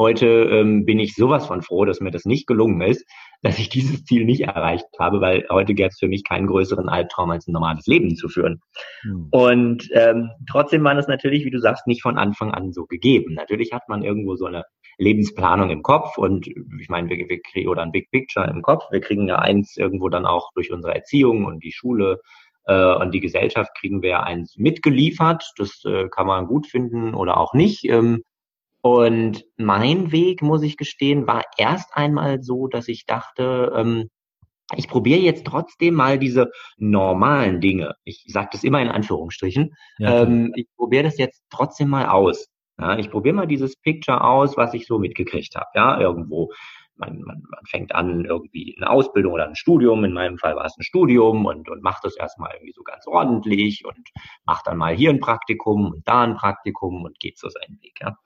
Heute 0.00 0.26
ähm, 0.26 0.86
bin 0.86 0.98
ich 0.98 1.14
sowas 1.14 1.46
von 1.46 1.60
froh, 1.60 1.84
dass 1.84 2.00
mir 2.00 2.10
das 2.10 2.24
nicht 2.24 2.46
gelungen 2.46 2.80
ist, 2.80 3.04
dass 3.42 3.58
ich 3.58 3.68
dieses 3.68 4.02
Ziel 4.06 4.24
nicht 4.24 4.40
erreicht 4.40 4.86
habe, 4.98 5.20
weil 5.20 5.46
heute 5.50 5.74
gäbe 5.74 5.90
es 5.90 5.98
für 5.98 6.08
mich 6.08 6.24
keinen 6.24 6.46
größeren 6.46 6.88
Albtraum, 6.88 7.30
als 7.30 7.46
ein 7.46 7.52
normales 7.52 7.86
Leben 7.86 8.16
zu 8.16 8.30
führen. 8.30 8.62
Mhm. 9.04 9.28
Und 9.30 9.90
ähm, 9.92 10.30
trotzdem 10.50 10.82
war 10.84 10.96
es 10.96 11.06
natürlich, 11.06 11.44
wie 11.44 11.50
du 11.50 11.60
sagst, 11.60 11.86
nicht 11.86 12.00
von 12.00 12.16
Anfang 12.16 12.50
an 12.50 12.72
so 12.72 12.86
gegeben. 12.86 13.34
Natürlich 13.34 13.74
hat 13.74 13.90
man 13.90 14.02
irgendwo 14.02 14.36
so 14.36 14.46
eine 14.46 14.64
Lebensplanung 14.96 15.68
im 15.68 15.82
Kopf 15.82 16.16
und 16.16 16.46
ich 16.46 16.88
meine, 16.88 17.10
wir, 17.10 17.28
wir 17.28 17.42
kriegen 17.42 17.68
oder 17.68 17.82
ein 17.82 17.92
Big 17.92 18.10
Picture 18.10 18.48
im 18.48 18.62
Kopf. 18.62 18.84
Wir 18.90 19.02
kriegen 19.02 19.28
ja 19.28 19.36
eins 19.36 19.76
irgendwo 19.76 20.08
dann 20.08 20.24
auch 20.24 20.48
durch 20.54 20.72
unsere 20.72 20.94
Erziehung 20.94 21.44
und 21.44 21.62
die 21.62 21.72
Schule 21.72 22.22
äh, 22.64 22.94
und 22.94 23.12
die 23.12 23.20
Gesellschaft 23.20 23.72
kriegen 23.78 24.00
wir 24.00 24.22
eins 24.22 24.56
mitgeliefert. 24.56 25.52
Das 25.58 25.84
äh, 25.84 26.08
kann 26.08 26.26
man 26.26 26.46
gut 26.46 26.66
finden 26.66 27.12
oder 27.12 27.36
auch 27.36 27.52
nicht. 27.52 27.84
Ähm, 27.84 28.22
und 28.82 29.44
mein 29.56 30.10
Weg, 30.12 30.42
muss 30.42 30.62
ich 30.62 30.76
gestehen, 30.76 31.26
war 31.26 31.42
erst 31.58 31.94
einmal 31.94 32.42
so, 32.42 32.66
dass 32.66 32.88
ich 32.88 33.04
dachte, 33.06 33.72
ähm, 33.74 34.08
ich 34.76 34.88
probiere 34.88 35.20
jetzt 35.20 35.44
trotzdem 35.46 35.94
mal 35.94 36.18
diese 36.18 36.50
normalen 36.76 37.60
Dinge. 37.60 37.94
Ich 38.04 38.24
sage 38.28 38.50
das 38.52 38.64
immer 38.64 38.80
in 38.80 38.88
Anführungsstrichen. 38.88 39.74
Ja, 39.98 40.22
ähm, 40.22 40.52
ich 40.54 40.66
probiere 40.76 41.04
das 41.04 41.18
jetzt 41.18 41.42
trotzdem 41.50 41.88
mal 41.88 42.06
aus. 42.06 42.46
Ja, 42.78 42.96
ich 42.98 43.10
probiere 43.10 43.34
mal 43.34 43.46
dieses 43.46 43.76
Picture 43.76 44.22
aus, 44.24 44.56
was 44.56 44.72
ich 44.72 44.86
so 44.86 44.98
mitgekriegt 44.98 45.54
habe. 45.56 45.68
Ja, 45.74 46.00
irgendwo. 46.00 46.50
Man, 46.96 47.20
man, 47.22 47.42
man 47.50 47.64
fängt 47.66 47.94
an, 47.94 48.26
irgendwie 48.26 48.76
eine 48.76 48.90
Ausbildung 48.90 49.32
oder 49.32 49.48
ein 49.48 49.56
Studium. 49.56 50.04
In 50.04 50.12
meinem 50.12 50.38
Fall 50.38 50.54
war 50.54 50.66
es 50.66 50.76
ein 50.78 50.82
Studium 50.82 51.46
und, 51.46 51.68
und 51.68 51.82
macht 51.82 52.04
das 52.04 52.14
erstmal 52.16 52.52
irgendwie 52.54 52.72
so 52.72 52.82
ganz 52.82 53.06
ordentlich 53.06 53.84
und 53.86 54.08
macht 54.44 54.66
dann 54.66 54.76
mal 54.76 54.94
hier 54.94 55.10
ein 55.10 55.20
Praktikum 55.20 55.92
und 55.92 56.06
da 56.06 56.22
ein 56.22 56.36
Praktikum 56.36 57.02
und 57.04 57.18
geht 57.18 57.38
so 57.38 57.48
seinen 57.48 57.80
Weg. 57.80 57.98
Ja. 58.00 58.16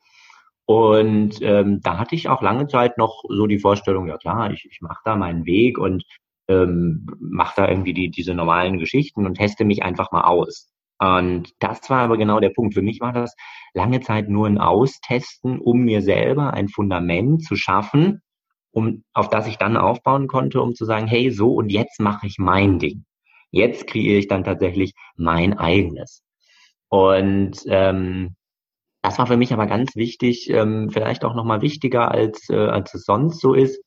Und 0.66 1.42
ähm, 1.42 1.80
da 1.82 1.98
hatte 1.98 2.14
ich 2.14 2.28
auch 2.28 2.40
lange 2.42 2.66
Zeit 2.68 2.96
noch 2.96 3.22
so 3.28 3.46
die 3.46 3.58
Vorstellung, 3.58 4.08
ja 4.08 4.16
klar, 4.16 4.50
ich, 4.50 4.66
ich 4.70 4.80
mache 4.80 5.02
da 5.04 5.16
meinen 5.16 5.44
Weg 5.44 5.78
und 5.78 6.04
ähm, 6.48 7.06
mache 7.20 7.54
da 7.56 7.68
irgendwie 7.68 7.92
die, 7.94 8.10
diese 8.10 8.34
normalen 8.34 8.78
Geschichten 8.78 9.26
und 9.26 9.34
teste 9.34 9.64
mich 9.64 9.82
einfach 9.82 10.10
mal 10.12 10.24
aus. 10.24 10.70
Und 10.98 11.52
das 11.58 11.90
war 11.90 12.00
aber 12.00 12.16
genau 12.16 12.40
der 12.40 12.50
Punkt. 12.50 12.74
Für 12.74 12.82
mich 12.82 13.00
war 13.00 13.12
das 13.12 13.34
lange 13.74 14.00
Zeit 14.00 14.28
nur 14.28 14.46
ein 14.46 14.58
Austesten, 14.58 15.58
um 15.58 15.80
mir 15.80 16.02
selber 16.02 16.54
ein 16.54 16.68
Fundament 16.68 17.44
zu 17.44 17.56
schaffen, 17.56 18.22
um, 18.70 19.04
auf 19.12 19.28
das 19.28 19.46
ich 19.46 19.58
dann 19.58 19.76
aufbauen 19.76 20.28
konnte, 20.28 20.60
um 20.62 20.74
zu 20.74 20.84
sagen, 20.84 21.06
hey, 21.06 21.30
so 21.30 21.54
und 21.54 21.70
jetzt 21.70 22.00
mache 22.00 22.26
ich 22.26 22.38
mein 22.38 22.78
Ding. 22.78 23.04
Jetzt 23.50 23.86
kreiere 23.86 24.18
ich 24.18 24.28
dann 24.28 24.44
tatsächlich 24.44 24.94
mein 25.16 25.58
eigenes. 25.58 26.22
Und 26.88 27.62
ähm, 27.66 28.36
das 29.04 29.18
war 29.18 29.26
für 29.26 29.36
mich 29.36 29.52
aber 29.52 29.66
ganz 29.66 29.96
wichtig, 29.96 30.48
ähm, 30.48 30.88
vielleicht 30.90 31.26
auch 31.26 31.34
nochmal 31.34 31.60
wichtiger, 31.60 32.10
als, 32.10 32.48
äh, 32.48 32.56
als 32.56 32.94
es 32.94 33.04
sonst 33.04 33.38
so 33.38 33.52
ist, 33.52 33.78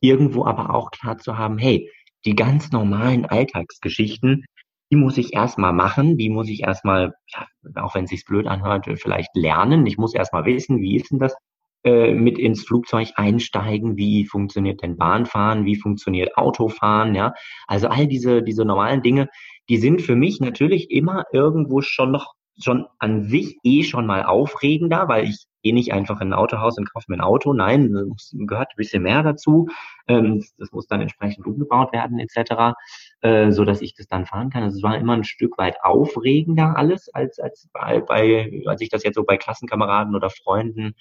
irgendwo 0.00 0.44
aber 0.44 0.74
auch 0.74 0.90
klar 0.90 1.16
zu 1.16 1.38
haben, 1.38 1.58
hey, 1.58 1.88
die 2.24 2.34
ganz 2.34 2.72
normalen 2.72 3.24
Alltagsgeschichten, 3.24 4.44
die 4.90 4.96
muss 4.96 5.16
ich 5.16 5.32
erstmal 5.32 5.72
machen, 5.72 6.16
die 6.16 6.28
muss 6.28 6.48
ich 6.48 6.62
erstmal, 6.62 7.14
ja, 7.28 7.46
auch 7.76 7.94
wenn 7.94 8.04
es 8.04 8.10
sich 8.10 8.24
blöd 8.24 8.48
anhört, 8.48 8.86
vielleicht 8.96 9.30
lernen. 9.36 9.86
Ich 9.86 9.96
muss 9.96 10.12
erstmal 10.12 10.44
wissen, 10.44 10.80
wie 10.80 10.96
ist 10.96 11.12
denn 11.12 11.20
das 11.20 11.36
äh, 11.84 12.12
mit 12.12 12.36
ins 12.36 12.64
Flugzeug 12.64 13.10
einsteigen, 13.14 13.96
wie 13.96 14.26
funktioniert 14.26 14.82
denn 14.82 14.96
Bahnfahren, 14.96 15.66
wie 15.66 15.76
funktioniert 15.76 16.36
Autofahren, 16.36 17.14
ja. 17.14 17.32
Also 17.68 17.86
all 17.86 18.08
diese, 18.08 18.42
diese 18.42 18.64
normalen 18.64 19.02
Dinge, 19.02 19.28
die 19.68 19.76
sind 19.76 20.02
für 20.02 20.16
mich 20.16 20.40
natürlich 20.40 20.90
immer 20.90 21.26
irgendwo 21.32 21.80
schon 21.80 22.10
noch 22.10 22.34
schon 22.62 22.86
an 22.98 23.24
sich 23.24 23.58
eh 23.64 23.82
schon 23.82 24.06
mal 24.06 24.24
aufregender, 24.24 25.08
weil 25.08 25.24
ich 25.24 25.46
gehe 25.62 25.74
nicht 25.74 25.92
einfach 25.92 26.20
in 26.20 26.28
ein 26.28 26.38
Autohaus 26.38 26.78
und 26.78 26.92
kaufe 26.92 27.06
mir 27.08 27.16
ein 27.16 27.20
Auto. 27.20 27.52
Nein, 27.52 28.14
gehört 28.32 28.68
ein 28.70 28.76
bisschen 28.76 29.02
mehr 29.02 29.22
dazu. 29.22 29.68
Ähm, 30.06 30.44
das 30.58 30.70
muss 30.72 30.86
dann 30.86 31.00
entsprechend 31.00 31.46
umgebaut 31.46 31.92
werden 31.92 32.18
etc., 32.18 32.74
äh, 33.22 33.50
so 33.50 33.64
dass 33.64 33.80
ich 33.80 33.94
das 33.94 34.06
dann 34.06 34.26
fahren 34.26 34.50
kann. 34.50 34.62
Also 34.62 34.76
es 34.76 34.82
war 34.82 34.96
immer 34.98 35.14
ein 35.14 35.24
Stück 35.24 35.58
weit 35.58 35.76
aufregender 35.82 36.76
alles 36.76 37.08
als 37.12 37.38
als 37.38 37.68
bei, 37.72 38.00
bei 38.00 38.62
als 38.66 38.80
ich 38.82 38.90
das 38.90 39.02
jetzt 39.04 39.16
so 39.16 39.24
bei 39.24 39.36
Klassenkameraden 39.36 40.14
oder 40.14 40.30
Freunden 40.30 40.94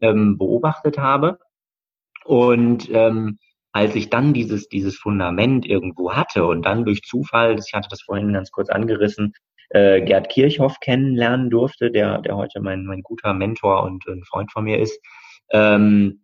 ähm, 0.00 0.38
beobachtet 0.38 0.98
habe. 0.98 1.38
Und 2.24 2.90
ähm, 2.92 3.38
als 3.72 3.94
ich 3.94 4.10
dann 4.10 4.34
dieses, 4.34 4.68
dieses 4.68 4.96
Fundament 4.96 5.64
irgendwo 5.64 6.12
hatte 6.12 6.44
und 6.44 6.62
dann 6.66 6.84
durch 6.84 7.02
Zufall, 7.02 7.56
ich 7.58 7.72
hatte 7.72 7.88
das 7.88 8.02
vorhin 8.02 8.32
ganz 8.32 8.50
kurz 8.50 8.68
angerissen, 8.68 9.32
äh, 9.70 10.00
Gerd 10.02 10.28
Kirchhoff 10.28 10.78
kennenlernen 10.80 11.50
durfte, 11.50 11.90
der, 11.90 12.20
der 12.20 12.36
heute 12.36 12.60
mein, 12.60 12.84
mein 12.84 13.02
guter 13.02 13.32
Mentor 13.34 13.82
und 13.84 14.06
ein 14.06 14.22
Freund 14.24 14.52
von 14.52 14.64
mir 14.64 14.78
ist, 14.78 15.00
ähm, 15.52 16.22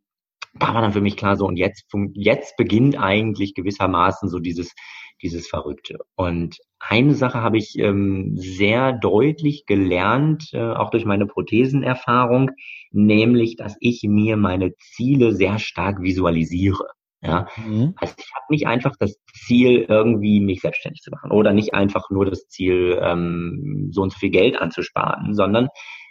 da 0.58 0.74
war 0.74 0.82
dann 0.82 0.92
für 0.92 1.00
mich 1.00 1.16
klar 1.16 1.36
so, 1.36 1.46
und 1.46 1.56
jetzt, 1.56 1.86
jetzt 2.14 2.56
beginnt 2.56 2.98
eigentlich 2.98 3.54
gewissermaßen 3.54 4.28
so 4.28 4.38
dieses, 4.38 4.74
dieses 5.22 5.48
Verrückte. 5.48 5.98
Und 6.14 6.58
eine 6.78 7.14
Sache 7.14 7.40
habe 7.40 7.58
ich 7.58 7.78
ähm, 7.78 8.32
sehr 8.36 8.92
deutlich 8.92 9.66
gelernt, 9.66 10.50
äh, 10.52 10.60
auch 10.60 10.90
durch 10.90 11.04
meine 11.04 11.26
Prothesenerfahrung, 11.26 12.50
nämlich, 12.90 13.56
dass 13.56 13.76
ich 13.80 14.02
mir 14.04 14.36
meine 14.36 14.74
Ziele 14.76 15.34
sehr 15.34 15.58
stark 15.58 16.00
visualisiere. 16.00 16.86
Ja, 17.26 17.48
mhm. 17.56 17.94
also 17.96 18.14
ich 18.18 18.30
habe 18.34 18.46
nicht 18.50 18.66
einfach 18.68 18.94
das 19.00 19.18
Ziel, 19.32 19.84
irgendwie 19.88 20.40
mich 20.40 20.60
selbstständig 20.60 21.02
zu 21.02 21.10
machen 21.10 21.32
oder 21.32 21.52
nicht 21.52 21.74
einfach 21.74 22.08
nur 22.10 22.24
das 22.24 22.46
Ziel, 22.46 23.00
ähm, 23.02 23.88
so 23.90 24.02
und 24.02 24.12
so 24.12 24.18
viel 24.18 24.30
Geld 24.30 24.56
anzusparen, 24.56 25.34
sondern 25.34 25.68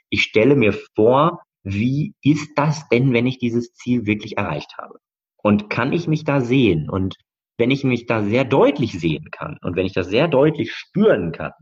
ich 0.09 0.23
stelle 0.23 0.55
mir 0.55 0.73
vor, 0.95 1.41
wie 1.63 2.13
ist 2.21 2.51
das 2.57 2.89
denn, 2.89 3.13
wenn 3.13 3.27
ich 3.27 3.37
dieses 3.37 3.73
Ziel 3.73 4.05
wirklich 4.05 4.37
erreicht 4.37 4.77
habe? 4.77 4.99
Und 5.37 5.69
kann 5.69 5.93
ich 5.93 6.07
mich 6.07 6.25
da 6.25 6.41
sehen? 6.41 6.89
Und 6.89 7.15
wenn 7.57 7.71
ich 7.71 7.85
mich 7.85 8.07
da 8.07 8.21
sehr 8.21 8.43
deutlich 8.43 8.99
sehen 8.99 9.29
kann 9.31 9.57
und 9.61 9.77
wenn 9.77 9.85
ich 9.85 9.93
das 9.93 10.09
sehr 10.09 10.27
deutlich 10.27 10.73
spüren 10.73 11.31
kann, 11.31 11.53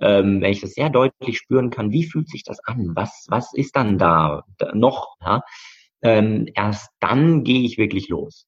ähm, 0.00 0.40
wenn 0.40 0.50
ich 0.52 0.60
das 0.60 0.72
sehr 0.72 0.90
deutlich 0.90 1.38
spüren 1.38 1.70
kann, 1.70 1.92
wie 1.92 2.04
fühlt 2.04 2.28
sich 2.28 2.42
das 2.42 2.58
an? 2.64 2.92
Was, 2.94 3.26
was 3.28 3.52
ist 3.54 3.76
dann 3.76 3.96
da, 3.96 4.42
da 4.58 4.74
noch? 4.74 5.14
Ja? 5.20 5.42
Ähm, 6.02 6.48
erst 6.54 6.90
dann 7.00 7.44
gehe 7.44 7.62
ich 7.62 7.78
wirklich 7.78 8.08
los. 8.08 8.46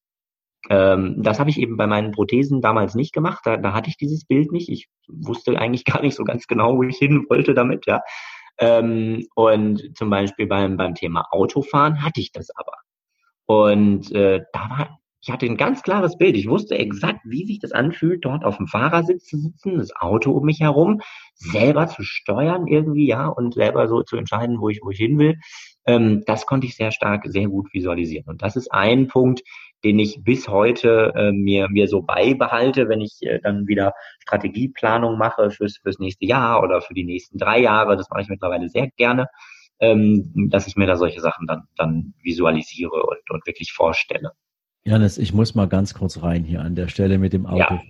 Ähm, 0.71 1.17
das 1.19 1.41
habe 1.41 1.51
ich 1.51 1.59
eben 1.59 1.77
bei 1.77 1.89
meinen 1.89 2.13
Prothesen 2.13 2.61
damals 2.63 2.95
nicht 2.95 3.13
gemacht. 3.13 3.41
Da, 3.45 3.57
da 3.57 3.75
hatte 3.75 3.91
ich 3.91 3.97
dieses 3.97 4.25
Bild 4.25 4.53
nicht. 4.53 4.69
Ich 4.69 4.89
wusste 5.09 5.59
eigentlich 5.59 5.85
gar 5.85 6.01
nicht 6.01 6.15
so 6.15 6.25
ganz 6.25 6.47
genau, 6.47 6.77
wo 6.77 6.85
ich 6.85 6.97
hin 6.97 7.27
wollte 7.29 7.53
damit, 7.53 7.87
ja. 7.87 8.01
Ähm, 8.59 9.27
und 9.35 9.97
zum 9.97 10.11
Beispiel 10.11 10.47
beim, 10.47 10.77
beim 10.77 10.95
Thema 10.95 11.27
Autofahren 11.33 12.03
hatte 12.05 12.21
ich 12.21 12.31
das 12.31 12.51
aber. 12.55 12.75
Und 13.47 14.13
äh, 14.13 14.43
da 14.53 14.71
war, 14.71 15.01
ich 15.23 15.31
hatte 15.31 15.47
ein 15.47 15.57
ganz 15.57 15.83
klares 15.83 16.17
Bild. 16.17 16.37
Ich 16.37 16.49
wusste 16.49 16.79
exakt, 16.79 17.21
wie 17.25 17.47
sich 17.47 17.59
das 17.59 17.73
anfühlt, 17.73 18.25
dort 18.25 18.45
auf 18.45 18.59
dem 18.59 18.69
Fahrersitz 18.69 19.25
zu 19.25 19.39
sitzen, 19.39 19.79
das 19.79 19.95
Auto 19.97 20.31
um 20.31 20.45
mich 20.45 20.61
herum, 20.61 21.01
selber 21.35 21.89
zu 21.89 22.05
steuern 22.05 22.69
irgendwie, 22.69 23.09
ja, 23.09 23.27
und 23.27 23.55
selber 23.55 23.89
so 23.89 24.03
zu 24.03 24.17
entscheiden, 24.17 24.61
wo 24.61 24.69
ich, 24.69 24.81
wo 24.83 24.91
ich 24.91 24.99
hin 24.99 25.19
will. 25.19 25.37
Ähm, 25.87 26.23
das 26.27 26.47
konnte 26.47 26.66
ich 26.66 26.77
sehr 26.77 26.93
stark, 26.93 27.25
sehr 27.27 27.49
gut 27.49 27.73
visualisieren. 27.73 28.27
Und 28.27 28.43
das 28.43 28.57
ist 28.57 28.73
ein 28.73 29.09
Punkt, 29.09 29.43
den 29.85 29.99
ich 29.99 30.23
bis 30.23 30.49
heute 30.49 31.12
äh, 31.16 31.33
mir, 31.33 31.69
mir 31.71 31.88
so 31.88 32.03
beibehalte, 32.03 32.88
wenn 32.88 33.01
ich 33.01 33.19
äh, 33.23 33.40
dann 33.40 33.66
wieder 33.66 33.95
Strategieplanung 34.21 35.16
mache 35.19 35.51
fürs, 35.51 35.79
fürs 35.79 35.99
nächste 35.99 36.27
Jahr 36.27 36.62
oder 36.62 36.83
für 36.83 36.95
die 36.95 37.05
nächsten 37.05 37.38
drei 37.38 37.61
Jahre. 37.61 37.97
Das 37.97 38.11
mache 38.11 38.23
ich 38.23 38.29
mittlerweile 38.29 38.69
sehr 38.69 38.88
gerne, 38.97 39.29
ähm, 39.81 40.49
dass 40.51 40.66
ich 40.66 40.77
mir 40.77 40.87
da 40.87 40.97
solche 40.97 41.21
Sachen 41.21 41.47
dann, 41.47 41.62
dann 41.77 42.14
visualisiere 42.23 43.03
und, 43.03 43.31
und 43.31 43.47
wirklich 43.47 43.73
vorstelle. 43.73 44.33
Janis, 44.85 45.19
ich 45.19 45.35
muss 45.35 45.55
mal 45.55 45.66
ganz 45.66 45.93
kurz 45.93 46.23
rein 46.23 46.43
hier 46.43 46.62
an 46.62 46.75
der 46.75 46.88
Stelle 46.88 47.19
mit 47.19 47.35
dem 47.35 47.45
Auto. 47.45 47.75
Ja. 47.75 47.83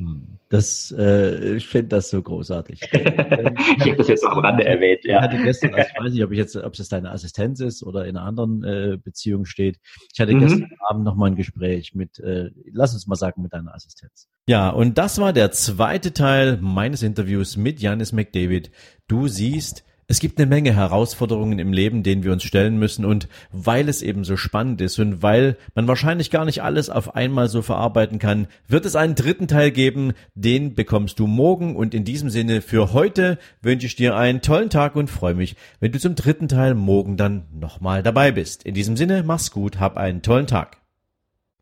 Das, 0.49 0.93
äh, 0.99 1.55
ich 1.55 1.69
finde 1.69 1.89
das 1.89 2.11
so 2.11 2.21
großartig. 2.21 2.81
ich 2.93 3.01
habe 3.01 3.97
das 3.97 4.09
jetzt 4.09 4.27
am 4.27 4.41
Rande 4.41 4.65
erwähnt, 4.65 5.05
ja. 5.05 5.19
Ich 5.19 5.23
hatte 5.23 5.43
gestern, 5.45 5.75
also 5.75 5.89
ich 5.89 6.05
weiß 6.05 6.13
nicht, 6.13 6.25
ob 6.25 6.33
ich 6.33 6.39
jetzt, 6.39 6.57
ob 6.57 6.77
es 6.77 6.89
deine 6.89 7.13
Assistenz 7.13 7.61
ist 7.61 7.85
oder 7.85 8.07
in 8.07 8.17
einer 8.17 8.27
anderen 8.27 8.65
äh, 8.65 8.99
Beziehung 9.03 9.45
steht. 9.45 9.79
Ich 10.13 10.19
hatte 10.19 10.35
mhm. 10.35 10.41
gestern 10.41 10.69
Abend 10.89 11.05
noch 11.05 11.15
mal 11.15 11.27
ein 11.27 11.37
Gespräch 11.37 11.95
mit, 11.95 12.19
äh, 12.19 12.51
lass 12.73 12.93
uns 12.95 13.07
mal 13.07 13.15
sagen, 13.15 13.43
mit 13.43 13.53
deiner 13.53 13.73
Assistenz. 13.73 14.29
Ja, 14.49 14.71
und 14.71 14.99
das 14.99 15.21
war 15.21 15.33
der 15.33 15.53
zweite 15.53 16.13
Teil 16.13 16.59
meines 16.61 17.05
Interviews 17.05 17.57
mit 17.57 17.81
Janis 17.81 18.11
McDavid. 18.11 18.73
Du 19.07 19.29
siehst, 19.29 19.85
es 20.11 20.19
gibt 20.19 20.41
eine 20.41 20.49
Menge 20.49 20.75
Herausforderungen 20.75 21.61
im 21.61 21.73
Leben, 21.73 22.03
denen 22.03 22.25
wir 22.25 22.33
uns 22.33 22.43
stellen 22.43 22.81
müssen 22.81 23.05
und 23.05 23.29
weil 23.53 23.89
es 23.89 24.03
eben 24.03 24.25
so 24.25 24.37
spannend 24.37 24.81
ist 24.81 24.99
und 24.99 25.23
weil 25.23 25.57
man 25.77 25.87
wahrscheinlich 25.87 26.33
gar 26.33 26.45
nicht 26.45 26.65
alles 26.65 26.91
auf 26.91 27.15
einmal 27.15 27.47
so 27.47 27.63
verarbeiten 27.63 28.19
kann, 28.19 28.49
wird 28.67 28.87
es 28.87 28.97
einen 28.97 29.15
dritten 29.15 29.47
Teil 29.47 29.71
geben, 29.71 30.15
den 30.35 30.75
bekommst 30.75 31.21
du 31.21 31.29
morgen 31.29 31.77
und 31.77 31.95
in 31.95 32.05
diesem 32.05 32.29
Sinne 32.29 32.61
für 32.61 32.93
heute 32.93 33.39
wünsche 33.63 33.87
ich 33.87 33.95
dir 33.95 34.17
einen 34.17 34.43
tollen 34.43 34.69
Tag 34.69 34.97
und 34.97 35.11
freue 35.11 35.35
mich, 35.35 35.55
wenn 35.79 35.93
du 35.93 36.01
zum 36.01 36.17
dritten 36.17 36.49
Teil 36.49 36.75
morgen 36.75 37.17
dann 37.17 37.45
nochmal 37.53 38.03
dabei 38.03 38.33
bist. 38.33 38.65
In 38.65 38.75
diesem 38.75 38.97
Sinne, 38.97 39.23
mach's 39.23 39.53
gut, 39.53 39.79
hab 39.79 39.97
einen 39.97 40.23
tollen 40.23 40.49
Tag. 40.49 40.81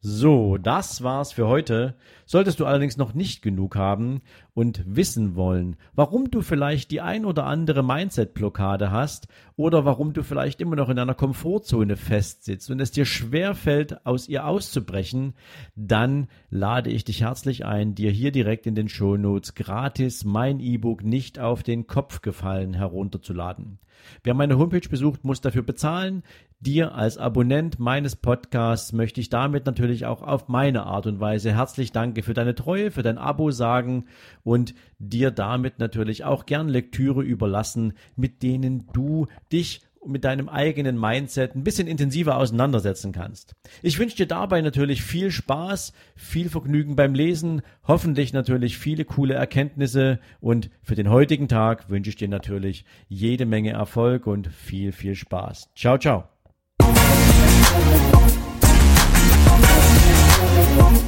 So, 0.01 0.59
das 0.59 1.03
war's 1.03 1.33
für 1.33 1.49
heute. 1.49 1.97
Solltest 2.25 2.61
du 2.61 2.67
allerdings 2.67 2.97
noch 2.99 3.15
nicht 3.15 3.43
genug 3.43 3.75
haben 3.75 4.21
und 4.55 4.85
wissen 4.87 5.35
wollen, 5.35 5.75
warum 5.93 6.31
du 6.31 6.41
vielleicht 6.41 6.93
die 6.93 7.01
ein 7.01 7.25
oder 7.25 7.47
andere 7.47 7.83
Mindset-Blockade 7.83 8.93
hast 8.93 9.27
oder 9.57 9.85
warum 9.85 10.13
du 10.13 10.23
vielleicht 10.23 10.61
immer 10.61 10.77
noch 10.77 10.89
in 10.89 11.01
einer 11.01 11.15
Komfortzone 11.15 11.97
festsitzt 11.97 12.71
und 12.71 12.79
es 12.79 12.93
dir 12.93 13.07
schwer 13.07 13.57
fällt, 13.57 14.07
aus 14.07 14.29
ihr 14.29 14.47
auszubrechen, 14.47 15.35
dann 15.75 16.29
lade 16.49 16.91
ich 16.91 17.05
dich 17.05 17.23
herzlich 17.23 17.65
ein, 17.65 17.97
dir 17.97 18.13
hier 18.13 18.31
direkt 18.31 18.69
in 18.69 18.77
den 18.77 18.89
Shownotes 18.89 19.57
gratis 19.57 20.25
mein 20.25 20.61
E-Book 20.61 21.03
nicht 21.03 21.41
auf 21.41 21.65
den 21.65 21.89
Kopf 21.89 22.23
gefallen 22.23 22.73
herunterzuladen. 22.73 23.81
Wer 24.23 24.35
meine 24.35 24.59
Homepage 24.59 24.89
besucht, 24.89 25.25
muss 25.25 25.41
dafür 25.41 25.63
bezahlen. 25.63 26.23
Dir 26.61 26.97
als 26.97 27.19
Abonnent 27.19 27.79
meines 27.79 28.17
Podcasts 28.17 28.93
möchte 28.93 29.21
ich 29.21 29.31
damit 29.31 29.65
natürlich 29.67 30.07
auch 30.07 30.23
auf 30.23 30.49
meine 30.49 30.87
Art 30.87 31.07
und 31.07 31.21
Weise 31.21 31.55
herzlich 31.55 31.93
danke 31.93 32.25
für 32.25 32.35
deine 32.35 32.57
Treue, 32.57 32.91
für 32.91 33.05
dein 33.05 33.17
Abo 33.17 33.53
sagen 33.53 34.07
und 34.43 34.75
dir 34.99 35.31
damit 35.31 35.79
natürlich 35.79 36.25
auch 36.25 36.47
gern 36.47 36.69
Lektüre 36.69 37.23
überlassen, 37.23 37.93
mit 38.17 38.43
denen 38.43 38.89
du 38.93 39.29
dich 39.53 39.83
mit 40.05 40.25
deinem 40.25 40.49
eigenen 40.49 40.99
Mindset 40.99 41.55
ein 41.55 41.63
bisschen 41.63 41.87
intensiver 41.87 42.37
auseinandersetzen 42.37 43.13
kannst. 43.13 43.53
Ich 43.83 43.99
wünsche 44.01 44.17
dir 44.17 44.27
dabei 44.27 44.61
natürlich 44.61 45.03
viel 45.03 45.31
Spaß, 45.31 45.93
viel 46.17 46.49
Vergnügen 46.49 46.97
beim 46.97 47.15
Lesen, 47.15 47.63
hoffentlich 47.87 48.33
natürlich 48.33 48.79
viele 48.79 49.05
coole 49.05 49.35
Erkenntnisse 49.35 50.19
und 50.41 50.71
für 50.83 50.97
den 50.97 51.11
heutigen 51.11 51.47
Tag 51.47 51.89
wünsche 51.89 52.11
ich 52.11 52.17
dir 52.17 52.29
natürlich 52.29 52.85
jede 53.09 53.47
Menge 53.47 53.71
Erfolg 53.71 54.27
und 54.27 54.49
viel, 54.49 54.91
viel 54.91 55.15
Spaß. 55.15 55.71
Ciao, 55.77 55.99
ciao. 55.99 56.38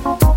Thank 0.00 0.22
you. 0.22 0.29